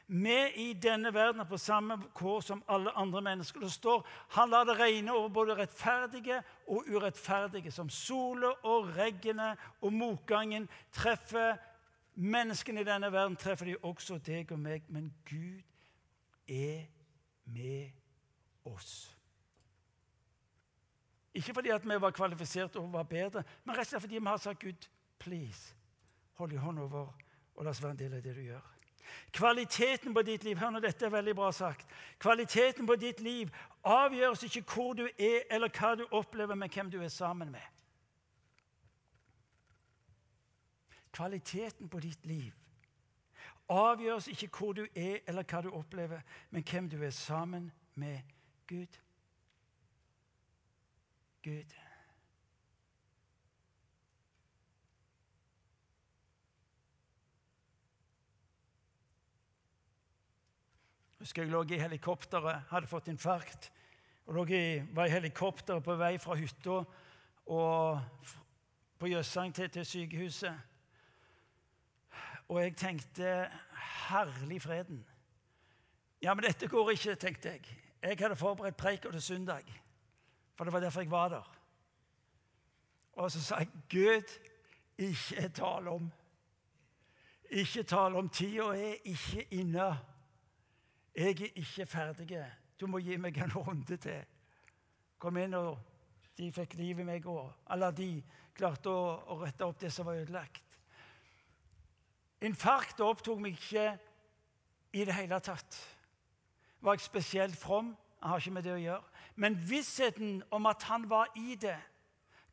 [0.06, 3.64] Vi i denne verden er på samme kår som alle andre mennesker.
[3.64, 4.04] Det står
[4.36, 6.38] han lar det regne over både rettferdige
[6.70, 7.72] og urettferdige.
[7.74, 11.58] Som sola og regnet og motgangen treffer
[12.16, 14.88] menneskene i denne verden, treffer de også deg og meg.
[14.88, 15.62] Men Gud
[16.48, 16.86] er
[17.44, 17.90] med
[18.64, 19.12] oss.
[21.36, 24.26] Ikke fordi at vi var kvalifisert og var bedre, men rett og slett fordi vi
[24.26, 25.74] har sagt Gud, please,
[26.40, 27.12] hold i hånden over
[27.56, 28.72] og la oss være en del av det du gjør.
[29.32, 31.86] Kvaliteten på ditt liv hør nå, dette er veldig bra sagt,
[32.18, 33.52] kvaliteten på ditt liv
[33.86, 37.75] avgjøres ikke hvor du er, eller hva du opplever, men hvem du er sammen med.
[41.16, 42.52] Kvaliteten på ditt liv
[43.72, 48.20] avgjøres ikke hvor du er, eller hva du opplever, men hvem du er sammen med
[48.68, 49.00] Gud.
[51.42, 51.74] Gud.
[61.26, 63.72] husker jeg lå i helikopteret, hadde fått infarkt.
[64.26, 66.84] og i, var i helikopteret på vei fra hytta
[67.46, 68.00] og
[68.98, 70.54] på Jøssang til, til sykehuset.
[72.48, 73.50] Og jeg tenkte
[74.08, 75.06] Herlig freden.
[76.22, 77.64] Ja, men dette går ikke, tenkte jeg.
[78.02, 79.64] Jeg hadde forberedt preika til søndag.
[80.54, 81.56] For det var derfor jeg var der.
[83.12, 84.38] Og så sa jeg Gud,
[84.98, 86.12] ikke tale om.
[87.50, 88.28] Ikke tale om.
[88.28, 89.98] Tida er ikke inne.
[91.16, 92.44] Jeg er ikke ferdig.
[92.80, 94.24] Du må gi meg en runde til.
[95.18, 95.78] Kom inn, og
[96.38, 97.48] de fikk liv i meg òg.
[97.72, 98.10] Eller de
[98.56, 100.62] klarte å, å, rette opp det som var ødelagt.
[102.44, 103.86] Infarktet opptok meg ikke
[104.92, 105.78] i det hele tatt.
[106.80, 107.96] Var jeg spesielt from?
[108.20, 109.22] Jeg har ikke med det å gjøre.
[109.36, 111.76] Men vissheten om at han var i det,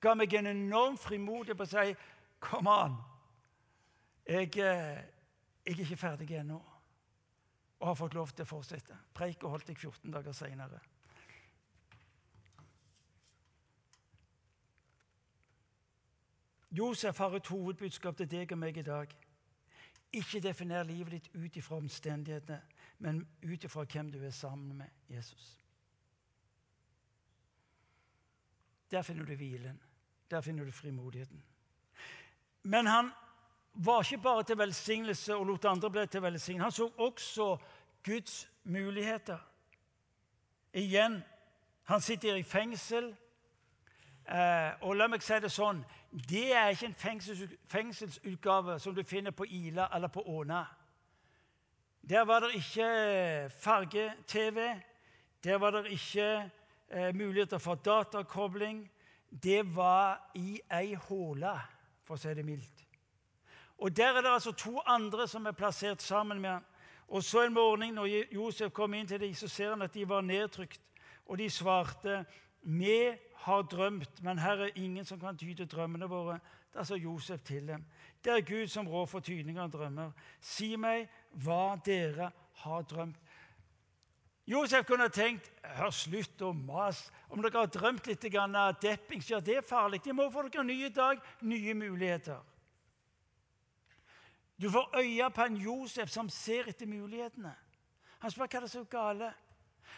[0.04, 1.96] ga meg en enorm frimodighet på å si
[2.44, 2.98] Kom an!
[4.28, 5.00] Jeg, eh,
[5.64, 6.58] jeg er ikke ferdig ennå.
[7.80, 8.98] Og har fått lov til å fortsette.
[9.16, 10.80] Preika holdt jeg 14 dager seinere.
[16.74, 19.12] Josef har et hovedbudskap til deg og meg i dag.
[20.14, 22.62] Ikke definer livet ditt ut ifra omstendighetene,
[23.00, 25.64] men ut ifra hvem du er sammen med Jesus.
[28.92, 29.82] Der finner du hvilen.
[30.30, 31.44] Der finner du frimodigheten.
[32.64, 33.12] Men han
[33.74, 36.64] var ikke bare til velsignelse og lot andre bli til velsignelse.
[36.64, 37.58] Han så også
[38.06, 39.38] Guds muligheter.
[40.74, 41.24] Igjen,
[41.84, 43.16] han sitter i fengsel.
[44.24, 45.82] Eh, og la meg si det sånn
[46.30, 50.64] Det er ikke en fengsels, fengselsutgave som du finner på Ila eller på Åna.
[52.10, 54.82] Der var det ikke farge-TV.
[55.44, 56.52] Der var det ikke
[56.90, 58.92] eh, muligheter for datakobling.
[59.44, 61.56] Det var i ei håle,
[62.04, 62.84] for å si det mildt.
[63.78, 66.66] Og Der er det altså to andre som er plassert sammen med ham.
[67.08, 70.10] Og så en morgen når Josef kom inn til dem, så ser han at de
[70.10, 70.82] var nedtrykt.
[71.26, 72.26] Og de svarte,
[72.64, 76.40] 'Vi har drømt, men her er ingen som kan tyde drømmene våre.'
[76.74, 77.86] Da sa Josef til dem,
[78.24, 83.20] 'Det er Gud som rår for tydninger av drømmer.' 'Si meg hva dere har drømt.'
[84.48, 87.12] Josef kunne tenkt hør slutt å mase.
[87.30, 90.04] Om dere har drømt litt av depping, så er det farlig.
[90.04, 92.42] De må få dere en ny dag, nye muligheter.
[94.62, 97.56] Du får øye på en Josef som ser etter mulighetene.
[98.20, 99.34] Han spør hva er det som er gale.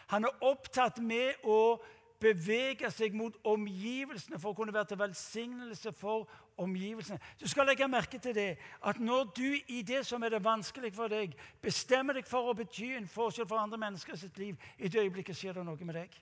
[0.07, 1.81] Han er opptatt med å
[2.25, 6.25] bevege seg mot omgivelsene for å kunne være til velsignelse for
[6.61, 7.19] omgivelsene.
[7.39, 10.93] Du skal legge merke til det, at når du i det som er det vanskelig
[10.95, 14.57] for deg, bestemmer deg for å bety en forskjell for andre mennesker i sitt liv,
[14.77, 16.17] i det øyeblikket skjer det noe med deg.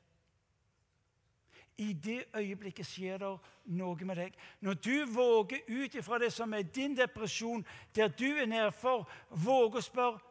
[1.82, 3.32] I det øyeblikket skjer det
[3.74, 4.36] noe med deg.
[4.62, 9.82] Når du våger ut ifra det som er din depresjon, der du er nedfor, våger
[9.82, 10.30] å spørre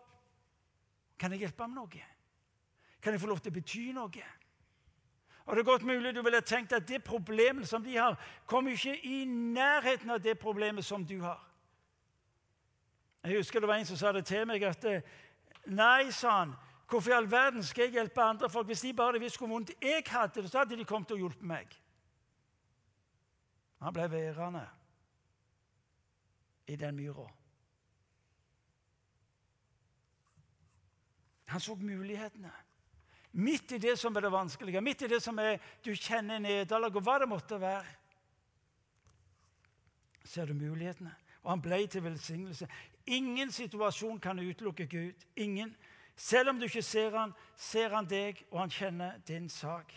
[1.19, 2.07] kan jeg hjelpe med noe.
[3.03, 4.31] Kan jeg få lov til å bety noe?
[5.45, 8.71] Og Det er godt mulig du ville tenkt at det problemet som de har, kommer
[8.71, 11.49] ikke i nærheten av det problemet som du har.
[13.25, 14.87] Jeg husker det var en som sa det til meg at
[15.67, 16.55] Nei, sa han,
[16.91, 18.67] hvorfor i all verden skal jeg hjelpe andre folk?
[18.67, 21.47] Hvis de bare visste hvor vondt jeg hadde det, så hadde de kommet og hjulpet
[21.47, 21.77] meg.
[23.83, 24.65] Han ble værende
[26.67, 27.29] i den myra.
[31.47, 32.53] Han så mulighetene.
[33.33, 36.97] Midt i det som er det vanskelige, midt i det som er, du kjenner nederlag,
[36.97, 37.85] og hva det måtte være,
[40.25, 41.15] ser du mulighetene.
[41.43, 42.69] og han ble til velsignelse.
[43.07, 45.25] Ingen situasjon kan utelukke Gud.
[45.37, 45.77] Ingen.
[46.17, 49.93] Selv om du ikke ser han, ser han deg, og han kjenner din sak.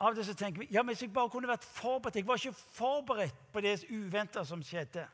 [0.00, 2.64] Av til så tenker vi ja, hvis jeg bare kunne vært forberedt Jeg var ikke
[2.76, 5.06] forberedt på det uventa som skjedde.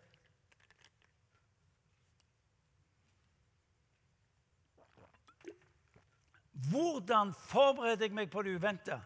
[6.71, 9.01] Hvordan forbereder jeg meg på det uventa?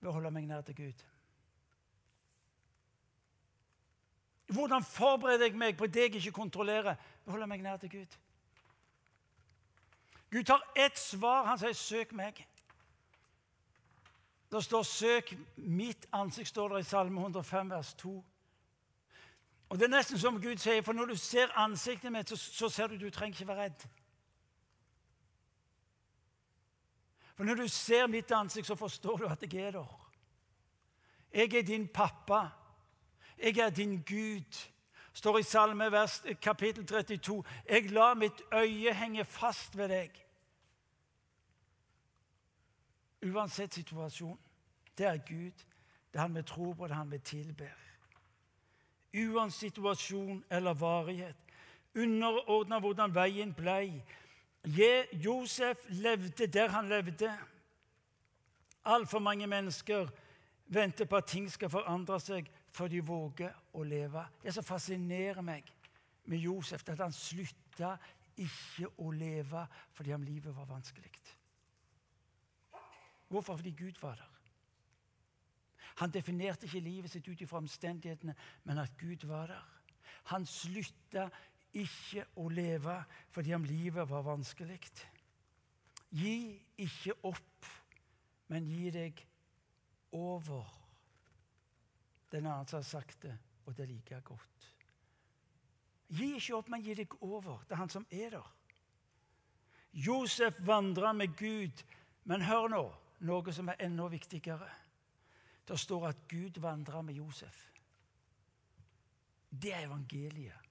[0.00, 1.04] Ved å holde meg nær til Gud.
[4.50, 6.98] Hvordan forbereder jeg meg på det jeg ikke kontrollerer?
[7.24, 8.18] Ved å holde meg nær til Gud.
[10.30, 11.44] Gud tar ett svar.
[11.44, 12.46] Han sier 'søk meg'.
[14.52, 18.24] Det står 'søk mitt ansikt', står det i Salme 105, vers 2.
[19.68, 22.68] Og Det er nesten som Gud sier, for når du ser ansiktet mitt, så, så
[22.68, 23.86] ser du du trenger ikke være redd.
[27.40, 30.10] For når du ser mitt ansikt, så forstår du at jeg er der.
[31.32, 32.48] Jeg er din pappa.
[33.38, 34.68] Jeg er din Gud.
[35.12, 37.44] står i Salme vers, kapittel 32.
[37.68, 40.10] Jeg lar mitt øye henge fast ved deg.
[43.24, 44.38] Uansett situasjon.
[44.98, 45.64] Det er Gud.
[46.12, 47.76] Det er han vi tror på, det er han vi tilber.
[49.16, 51.36] Uansett situasjon eller varighet.
[51.96, 54.04] Underordna hvordan veien blei.
[55.12, 57.38] Josef levde der han levde.
[58.84, 60.08] Altfor mange mennesker
[60.66, 64.24] venter på at ting skal forandre seg før de våger å leve.
[64.42, 65.66] Det som fascinerer meg
[66.24, 67.96] med Josef, er at han slutta
[68.36, 71.10] ikke å leve fordi om livet var vanskelig.
[73.30, 73.56] Hvorfor?
[73.56, 74.30] Fordi Gud var der.
[76.00, 79.66] Han definerte ikke livet sitt ut ifra omstendighetene, men at Gud var der.
[80.32, 81.28] Han slutta
[81.78, 82.96] ikke å leve
[83.30, 84.80] fordi om livet var vanskelig.
[86.10, 86.34] Gi
[86.82, 87.68] ikke opp,
[88.50, 89.20] men gi deg
[90.18, 90.66] over.
[92.30, 94.66] Den andre som har sagt det, og det liker jeg godt.
[96.10, 97.62] Gi ikke opp, men gi deg over.
[97.66, 98.50] Det er han som er der.
[99.92, 101.82] Josef vandra med Gud,
[102.24, 102.84] men hør nå
[103.26, 104.68] noe som er enda viktigere.
[105.66, 107.58] Det står at Gud vandra med Josef.
[109.50, 110.69] Det er evangeliet.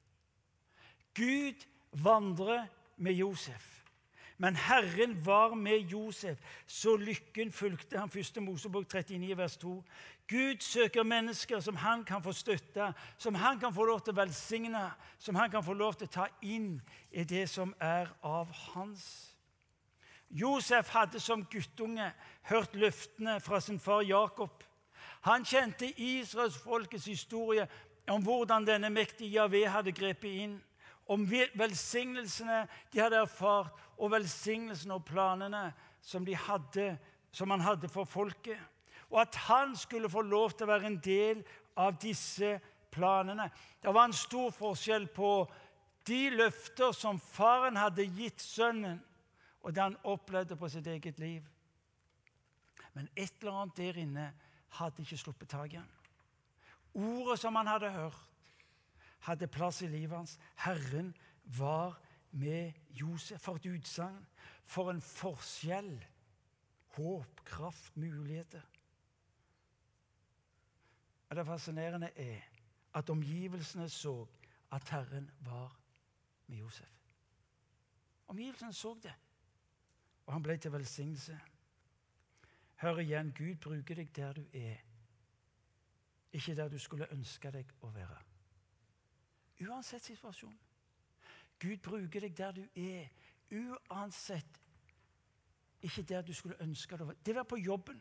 [1.19, 2.65] Gud vandrer
[2.97, 3.79] med Josef.
[4.41, 8.11] Men Herren var med Josef, så lykken fulgte han.
[8.15, 8.43] 1.
[8.43, 9.83] Mosebok 39, vers 2.
[10.27, 14.19] Gud søker mennesker som han kan få støtte, som han kan få lov til å
[14.21, 14.83] velsigne,
[15.17, 16.77] som han kan få lov til å ta inn
[17.11, 19.03] i det som er av hans.
[20.29, 22.07] Josef hadde som guttunge
[22.47, 24.63] hørt løftene fra sin far Jakob.
[25.27, 27.67] Han kjente Israelsfolkets historie
[28.07, 30.59] om hvordan denne mektige Javé hadde grepet inn
[31.09, 31.25] om
[31.57, 35.69] velsignelsene de hadde erfart, og velsignelsene og planene
[36.05, 36.93] som, de hadde,
[37.31, 38.59] som han hadde for folket.
[39.09, 41.41] Og at han skulle få lov til å være en del
[41.79, 42.53] av disse
[42.93, 43.49] planene.
[43.81, 45.31] Det var en stor forskjell på
[46.07, 49.01] de løfter som faren hadde gitt sønnen,
[49.59, 51.43] og det han opplevde på sitt eget liv.
[52.93, 54.29] Men et eller annet der inne
[54.79, 55.89] hadde ikke sluppet tak i ham.
[56.95, 58.28] Ordet som han hadde hørt,
[59.19, 60.39] hadde plass i livet hans.
[60.55, 61.99] Herren var
[62.31, 63.41] med Josef.
[63.41, 64.25] For et utsagn!
[64.65, 66.05] For en forskjell!
[66.97, 68.61] Håp, kraft, muligheter.
[71.29, 72.41] Og Det fascinerende er
[72.93, 74.27] at omgivelsene så
[74.71, 75.79] at Herren var
[76.47, 76.89] med Josef.
[78.27, 79.13] Omgivelsene så det,
[80.25, 81.39] og han ble til velsignelse.
[82.75, 84.77] Hør igjen, Gud bruker deg der du er,
[86.31, 88.28] ikke der du skulle ønske deg å være.
[89.59, 90.55] Uansett situasjon.
[91.59, 93.09] Gud bruker deg der du er,
[93.51, 94.59] uansett
[95.81, 97.17] ikke der du skulle ønske det.
[97.25, 97.99] Det å være på jobben,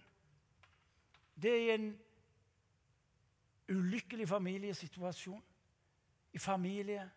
[1.38, 1.88] det er i en
[3.68, 5.42] ulykkelig familiesituasjon.
[6.32, 7.10] I familie.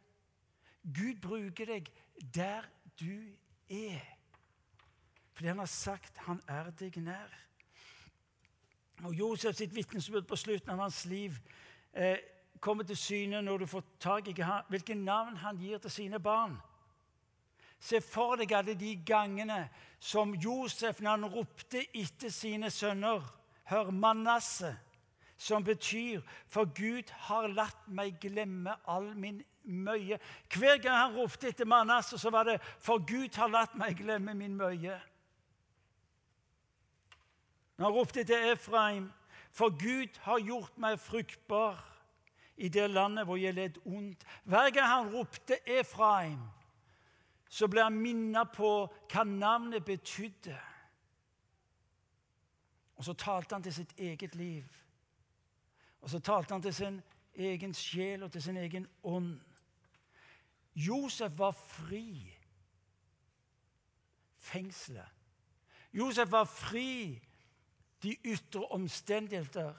[0.81, 1.89] Gud bruker deg
[2.33, 2.65] der
[2.99, 3.35] du
[3.69, 4.05] er.
[5.33, 7.33] Fordi han har sagt han er deg nær.
[9.03, 11.37] Og Josef sitt vitnesbyrd på slutten av hans liv
[11.93, 12.17] eh,
[12.61, 14.35] kommer til syne når du får tak i
[14.69, 16.59] hvilke navn han gir til sine barn.
[17.81, 19.63] Se for deg alle de gangene
[19.99, 23.25] som Josef, når han ropte etter sine sønner
[23.71, 24.75] Hør Manasseh,
[25.37, 30.19] som betyr 'For Gud har latt meg glemme all min møye'.
[30.53, 34.33] Hver gang han ropte etter Manasseh, så var det 'For Gud har latt meg glemme
[34.33, 35.01] min møye'.
[37.77, 39.11] Når han ropte etter Efraim,
[39.51, 41.90] 'For Gud har gjort meg fruktbar'
[42.61, 44.25] i det landet hvor jeg led ondt.
[44.43, 46.39] Hver gang han ropte Efraim,
[47.49, 48.69] så ble han minnet på
[49.11, 50.57] hva navnet betydde.
[52.95, 54.67] Og så talte han til sitt eget liv.
[56.01, 57.01] Og så talte han til sin
[57.33, 59.33] egen sjel og til sin egen ånd.
[60.75, 62.29] Josef var fri.
[64.37, 65.09] Fengselet.
[65.93, 67.17] Josef var fri
[68.03, 69.73] de ytre omstendigheter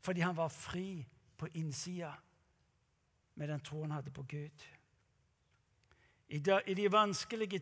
[0.00, 1.02] fordi han var fri
[1.38, 2.12] på innsida
[3.38, 4.66] med den troen han hadde på Gud.
[6.28, 6.38] I,
[6.74, 7.58] de vanskelige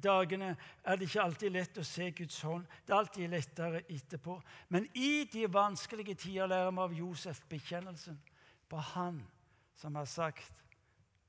[0.00, 2.64] dagene er det ikke alltid lett å se Guds hånd.
[2.86, 4.38] Det er alltid lettere etterpå.
[4.72, 8.16] Men i de vanskelige tider lærer vi av Josef bekjennelsen
[8.68, 9.20] på Han
[9.76, 10.52] som har sagt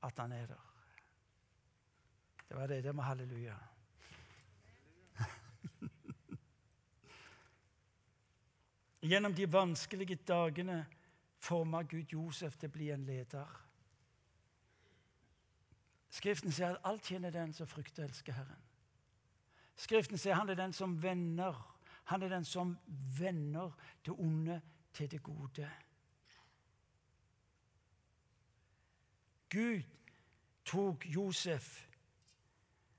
[0.02, 0.64] at han er der.
[2.48, 2.84] Det var det.
[2.84, 3.56] Det med halleluja.
[9.12, 10.86] Gjennom de vanskelige dagene
[11.40, 13.48] forma Gud Josef til å bli en leder.
[16.10, 18.64] Skriften sier at alt tjener den som frykter og elsker Herren.
[19.80, 21.56] Skriften sier han er den som vender.
[22.10, 22.74] Han er den som
[23.18, 23.70] vender
[24.04, 24.60] det onde
[24.92, 25.70] til det gode.
[29.50, 29.82] Gud
[30.64, 31.88] tok Josef,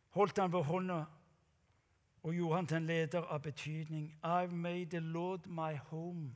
[0.10, 1.04] holdt han ved hånda
[2.24, 4.12] og gjorde han til en leder av betydning.
[4.24, 6.36] I've made the Lord my home,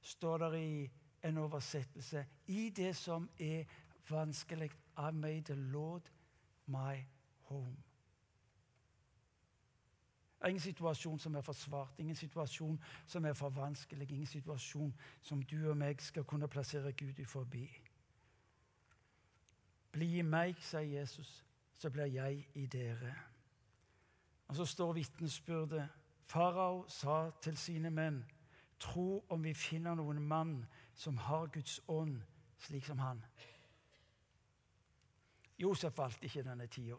[0.00, 0.90] står der i
[1.22, 2.26] en oversettelse.
[2.46, 3.64] I det som er
[4.10, 4.70] vanskelig.
[4.98, 6.02] I made the Lord
[6.66, 6.96] my
[7.40, 7.76] home.
[10.42, 14.26] Det er ingen situasjon som er for svart, ingen situasjon som er for vanskelig, ingen
[14.26, 17.68] situasjon som du og meg skal kunne plassere Gud i forbi.
[19.92, 21.44] Bli i meg, sier Jesus,
[21.78, 23.14] så blir jeg i dere.
[24.48, 25.88] Og så står vitnesbyrdet.
[26.26, 28.24] Farao sa til sine menn,
[28.80, 30.56] tro om vi finner noen mann
[31.02, 32.20] som har Guds ånd
[32.62, 33.24] slik som han.
[35.58, 36.98] Josef valgte ikke denne tida.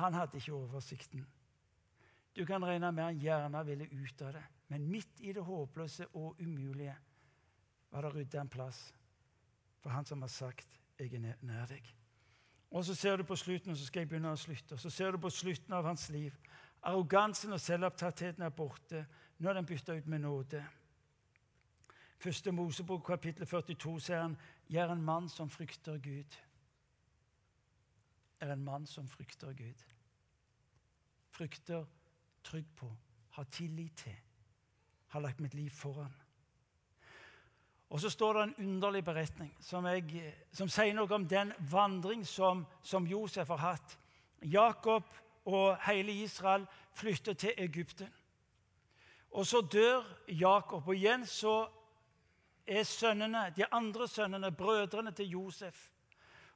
[0.00, 1.26] Han hadde ikke oversikten.
[2.36, 6.06] Du kan regne med han gjerne ville ut av det, men midt i det håpløse
[6.16, 6.96] og umulige
[7.92, 8.86] var det rydda en plass
[9.82, 10.68] for han som har sagt
[10.98, 11.94] 'Jeg er nær deg'.
[12.70, 14.78] Og så ser du på slutten, og så skal jeg begynne å slutte.
[14.78, 16.32] Så ser du på slutten av hans liv.
[16.82, 19.06] Arrogansen og selvopptattheten er borte.
[19.38, 20.68] Nå er den bytta ut med nåde.
[22.22, 24.36] Første Mosebok, kapittel 42, sier han,
[24.70, 26.36] 'Jeg er en mann som frykter Gud'.
[28.40, 29.82] Er en mann som frykter Gud.
[31.30, 31.84] Frykter,
[32.44, 32.96] trygg på,
[33.30, 34.16] har tillit til,
[35.08, 36.14] har lagt mitt liv foran.
[37.90, 42.26] Og så står det en underlig beretning som, jeg, som sier noe om den vandring
[42.26, 43.98] som, som, Josef har hatt.
[44.42, 45.04] Jakob
[45.44, 48.14] og hele Israel flytter til Egypten.
[49.30, 50.88] Og så dør Jakob.
[50.88, 51.81] Og igjen så
[52.66, 55.88] er sønnene, de andre sønnene, brødrene til Josef.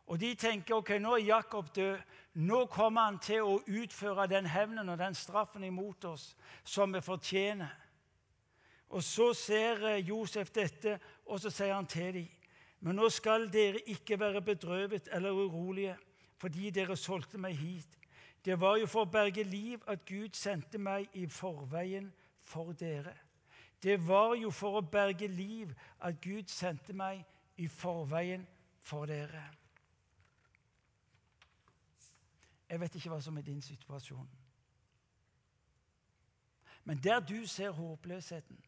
[0.07, 1.99] Og de tenker ok, nå er Jakob død.
[2.35, 7.01] Nå kommer han til å utføre den hevnen og den straffen imot oss som vi
[7.01, 7.73] fortjener.
[8.89, 12.29] Og Så ser eh, Josef dette, og så sier han til dem
[12.81, 15.97] Men nå skal dere ikke være bedrøvet eller urolige
[16.37, 17.99] fordi dere solgte meg hit.
[18.45, 22.13] Det var jo for å berge liv at Gud sendte meg i forveien
[22.45, 23.15] for dere.
[23.87, 25.71] Det var jo for å berge liv
[26.03, 27.21] at Gud sendte meg
[27.63, 28.43] i forveien
[28.83, 29.45] for dere.
[32.67, 34.27] Jeg vet ikke hva som er din situasjon.
[36.91, 38.59] Men der du ser håpløsheten,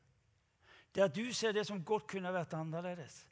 [0.94, 3.24] der du ser det som godt kunne vært annerledes.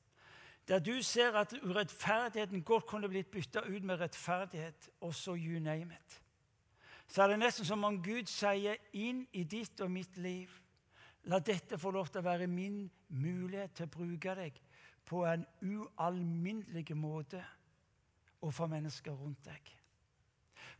[0.66, 4.91] Der du ser at urettferdigheten godt kunne blitt bytta ut med rettferdighet.
[5.01, 6.22] Også you name it.
[7.07, 10.51] Så er det nesten som om Gud sier inn i ditt og mitt liv
[11.27, 14.61] La dette få lov til å være min mulighet til å bruke deg
[15.07, 17.43] på en ualminnelig måte
[18.43, 19.72] og for mennesker rundt deg.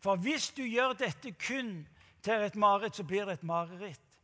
[0.03, 1.80] For hvis du gjør dette kun
[2.22, 4.18] til et mareritt, så blir det et mareritt.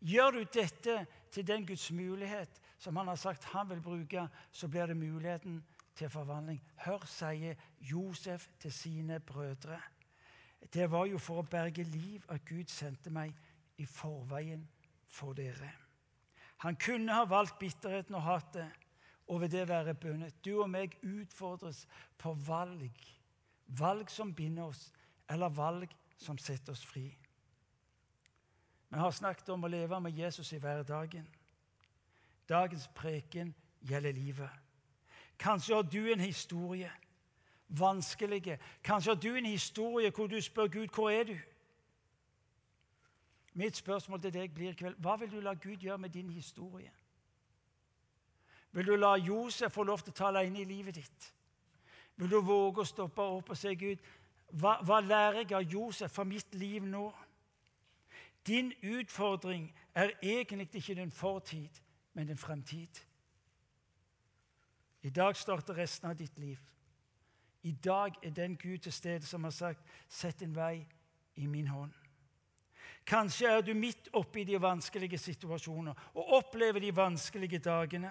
[0.00, 0.98] Gjør du dette
[1.32, 5.64] til den Guds mulighet som han har sagt han vil bruke, så blir det muligheten
[5.98, 6.60] til forvandling.
[6.84, 9.80] Hør, sier Josef til sine brødre.
[10.72, 13.34] Det var jo for å berge liv at Gud sendte meg
[13.78, 14.62] i forveien
[15.08, 15.72] for dere.
[16.64, 18.70] Han kunne ha valgt bitterheten og hatet
[19.28, 20.44] og ved det være bundet.
[20.44, 21.86] Du og meg utfordres
[22.18, 22.92] på valg.
[23.66, 24.92] Valg som binder oss,
[25.28, 27.10] eller valg som setter oss fri.
[28.88, 31.26] Vi har snakket om å leve med Jesus i hverdagen.
[32.48, 33.52] Dagens preken
[33.84, 34.50] gjelder livet.
[35.38, 36.90] Kanskje har du en historie,
[37.68, 38.58] vanskelige.
[38.82, 41.36] Kanskje har du en historie hvor du spør Gud hvor er du
[43.54, 46.30] Mitt spørsmål til deg blir i kveld hva vil du la Gud gjøre med din
[46.30, 46.92] historie?
[48.72, 51.34] Vil du la Josef få lov til å tale inn i livet ditt?
[52.16, 53.98] Vil du våge å stoppe opp og si Gud,
[54.50, 57.08] hva, hva lærer jeg av Josef for mitt liv nå?
[58.46, 61.80] Din utfordring er egentlig ikke din fortid,
[62.14, 63.00] men din fremtid.
[65.02, 66.58] I dag starter resten av ditt liv.
[67.62, 70.86] I dag er den Gud til stede som har sagt 'Sett en vei
[71.36, 72.07] i min hånd'.
[73.08, 78.10] Kanskje er du midt oppe i de vanskelige situasjoner og opplever de vanskelige dagene.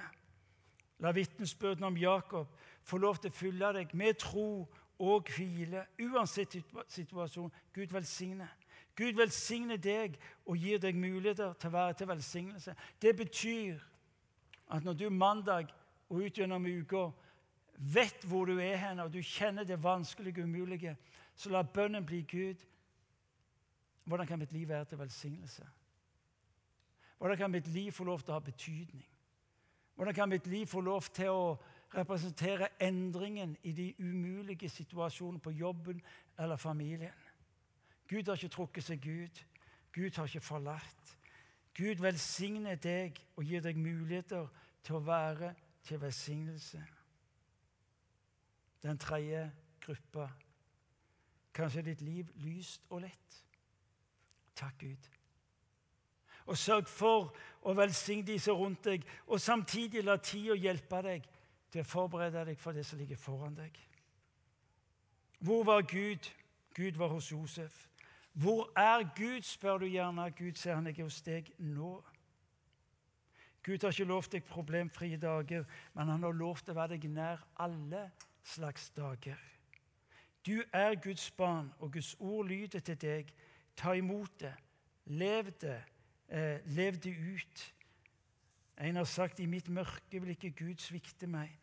[0.99, 2.49] La vitnesbyrden om Jakob
[2.81, 4.65] få lov til å fylle deg med tro
[4.97, 6.55] og hvile, uansett
[6.89, 7.51] situasjon.
[7.73, 8.47] Gud velsigne.
[8.97, 10.17] Gud velsigne deg
[10.47, 12.73] og gir deg muligheter til å være til velsignelse.
[13.01, 13.77] Det betyr
[14.73, 15.69] at når du mandag
[16.09, 17.09] og ut gjennom uka
[17.77, 20.95] vet hvor du er hen, og du kjenner det vanskelige og umulige,
[21.35, 22.63] så la bønnen bli Gud.
[24.07, 25.67] Hvordan kan mitt liv være til velsignelse?
[27.17, 29.07] Hvordan kan mitt liv få lov til å ha betydning?
[29.95, 31.57] Hvordan kan mitt liv få lov til å
[31.95, 36.01] representere endringen i de umulige situasjonene på jobben
[36.39, 37.13] eller familien?
[38.07, 39.41] Gud har ikke trukket seg ut.
[39.93, 41.17] Gud har ikke forlatt.
[41.75, 44.47] Gud velsigner deg og gir deg muligheter
[44.83, 45.51] til å være
[45.83, 46.79] til velsignelse.
[48.83, 49.49] Den tredje
[49.83, 50.29] gruppa
[51.53, 53.43] kanskje ditt liv lyst og lett.
[54.57, 55.09] Takk, Gud.
[56.47, 57.33] Og sørg for
[57.67, 61.27] å velsigne de som rundt deg, og samtidig la tida hjelpe deg
[61.71, 63.75] til å forberede deg for det som ligger foran deg.
[65.43, 66.31] Hvor var Gud?
[66.73, 67.89] Gud var hos Josef.
[68.33, 70.31] Hvor er Gud, spør du gjerne.
[70.31, 71.97] Gud sier han er hos deg nå.
[73.65, 77.41] Gud har ikke lovt deg problemfrie dager, men han har lovt å være deg nær
[77.59, 78.05] alle
[78.45, 79.41] slags dager.
[80.45, 83.33] Du er Guds barn, og Guds ord lyder til deg.
[83.77, 84.53] Ta imot det.
[85.05, 85.83] Lev det.
[86.27, 87.73] Eh, lev det ut.
[88.77, 91.53] En har sagt i mitt mørke vil ikke Gud svikte meg,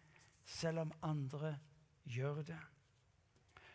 [0.45, 1.59] selv om andre
[2.05, 2.59] gjør det.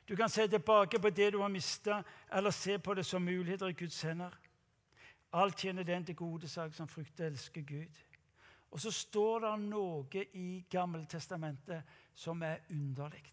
[0.10, 2.02] Du kan se tilbake på det du har mista,
[2.34, 4.34] eller se på det som muligheter i Guds hender.
[5.34, 8.00] Alt tjener den til gode sak som frykter og elsker Gud.
[8.72, 11.84] Og så står det noe i Gammeltestamentet
[12.16, 13.24] som er underlig.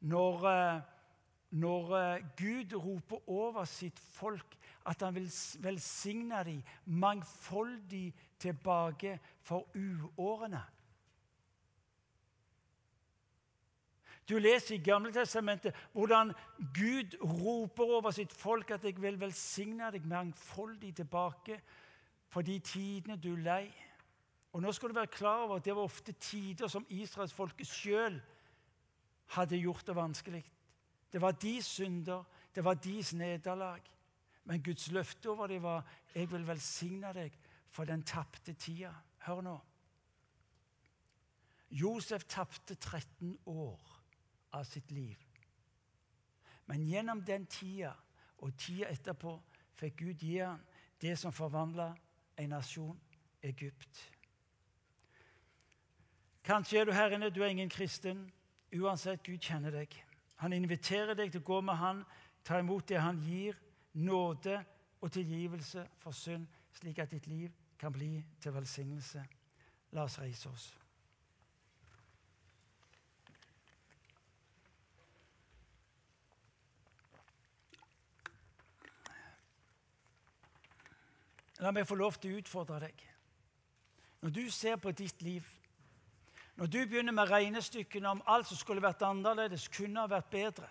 [0.00, 0.80] Når, eh,
[1.52, 4.56] når eh, Gud roper over sitt folk
[4.88, 5.28] at han vil
[5.62, 10.62] velsigne dem mangfoldig tilbake for uårene.
[14.28, 16.32] Du leser i Gamletestamentet hvordan
[16.74, 21.60] Gud roper over sitt folk at 'jeg vil velsigne deg mangfoldig tilbake
[22.28, 23.74] for de tidene du lei'.
[24.52, 28.22] Og nå skal du være klar over at Det var ofte tider som israelsfolket sjøl
[29.26, 30.44] hadde gjort det vanskelig.
[31.12, 33.80] Det var deres synder, det var deres nederlag.
[34.44, 35.84] Men Guds løfte over dem var
[36.14, 37.38] 'Jeg vil velsigne deg
[37.68, 38.94] for den tapte tida'.
[39.18, 39.58] Hør nå.
[41.70, 44.02] Josef tapte 13 år
[44.52, 45.16] av sitt liv.
[46.66, 47.92] Men gjennom den tida
[48.38, 49.42] og tida etterpå
[49.74, 50.60] fikk Gud gi ham
[51.00, 51.94] det som forvandla
[52.36, 53.00] en nasjon,
[53.42, 54.12] Egypt.
[56.44, 58.32] Kanskje er du her inne, du er ingen kristen.
[58.74, 59.94] Uansett, Gud kjenner deg.
[60.42, 62.02] Han inviterer deg til å gå med han,
[62.42, 63.54] ta imot det han gir,
[63.94, 64.56] nåde
[64.98, 69.22] og tilgivelse for synd, slik at ditt liv kan bli til velsignelse.
[69.94, 70.66] La oss reise oss.
[81.62, 83.02] La meg få lov til å utfordre deg.
[84.22, 85.46] Når du ser på ditt liv
[86.56, 90.68] når du begynner med regnestykkene om alt som skulle vært annerledes, kunne ha vært bedre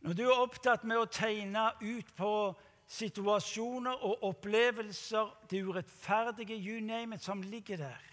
[0.00, 2.32] Når du er opptatt med å tegne ut på
[2.90, 8.06] situasjoner og opplevelser, det urettferdige, you name it, som ligger der,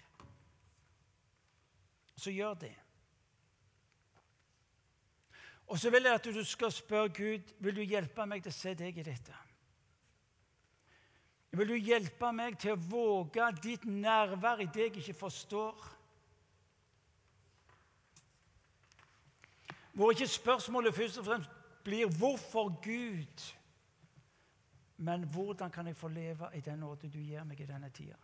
[2.16, 2.74] så gjør det.
[5.66, 8.56] Og så vil jeg at du skal spørre Gud vil du hjelpe meg til å
[8.56, 9.34] se deg i dette.
[11.56, 15.97] Vil du hjelpe meg til å våge ditt nærvær i det jeg ikke forstår?
[19.98, 21.50] Hvor ikke spørsmålet først og fremst
[21.84, 23.56] blir 'hvorfor Gud',
[24.96, 28.16] men 'hvordan kan jeg få leve i den nåde du gir meg i denne tida'?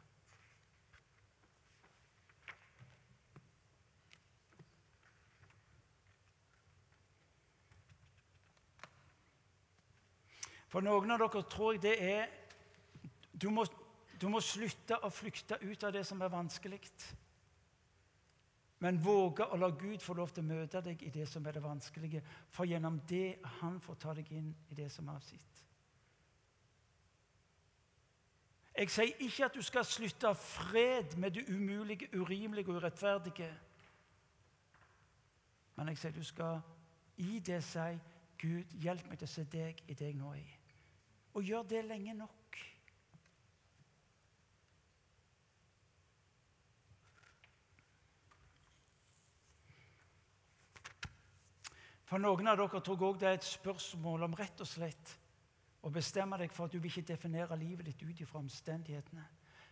[10.69, 12.27] For noen av dere tror jeg det er
[13.43, 13.65] du må,
[14.21, 16.81] du må slutte å flykte ut av det som er vanskelig.
[18.85, 21.57] Men våge å la Gud få lov til å møte deg i det som er
[21.57, 22.21] det vanskelige,
[22.53, 25.63] for gjennom det han får ta deg inn i det som er sitt.
[28.75, 33.49] Jeg sier ikke at du skal slutte fred med det umulige, urimelige og urettferdige.
[35.79, 36.61] Men jeg sier du skal
[37.23, 37.87] i det si
[38.43, 40.57] Gud, hjelp meg til å se deg i det jeg nå er i.
[41.39, 42.44] Og gjør det lenge nok.
[52.05, 55.15] For noen av dere tror òg det er et spørsmål om rett og slett
[55.85, 59.25] å bestemme deg for at du vil ikke definere livet ditt ut ifra omstendighetene,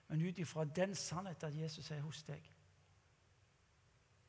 [0.08, 2.42] men ut ifra den sannheten at Jesus er hos deg.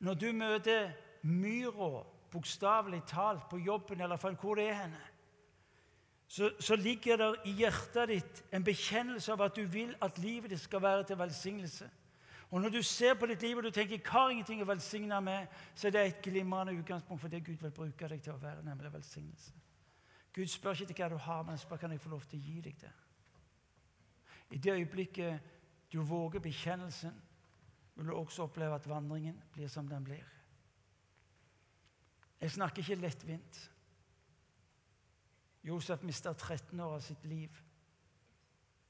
[0.04, 0.92] Når du møter
[1.22, 5.02] myra, bokstavelig talt, på jobben eller for hvor det er henne,
[6.28, 10.50] så, så ligger det i hjertet ditt en bekjennelse av at du vil at livet
[10.50, 11.88] ditt skal være til velsignelse.
[12.54, 15.20] Og Når du ser på ditt liv og du tenker 'jeg har ingenting å velsigne
[15.20, 18.36] med', så er det et glimrende utgangspunkt for det Gud vil bruke deg til å
[18.36, 19.52] være, nemlig velsignelse.
[20.32, 22.42] Gud spør ikke til hva du har, men spør kan jeg få lov til å
[22.42, 22.92] gi deg det.
[24.50, 25.40] I det øyeblikket
[25.92, 27.22] du våger bekjennelsen,
[27.96, 30.24] vil du også oppleve at vandringen blir som den blir.
[32.40, 33.70] Jeg snakker ikke lettvint.
[35.64, 37.50] Josef mista 13 år av sitt liv.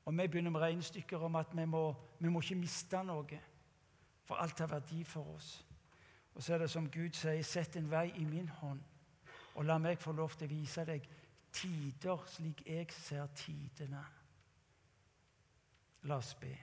[0.05, 3.41] Og vi begynner med regnestykker om at vi må, vi må ikke miste noe,
[4.25, 5.67] for alt har verdi for oss.
[6.35, 8.81] Og så er det som Gud sier, sett en vei i min hånd,
[9.55, 11.07] og la meg få lov til å vise deg
[11.55, 14.03] tider slik jeg ser tidene.
[16.11, 16.55] La oss be.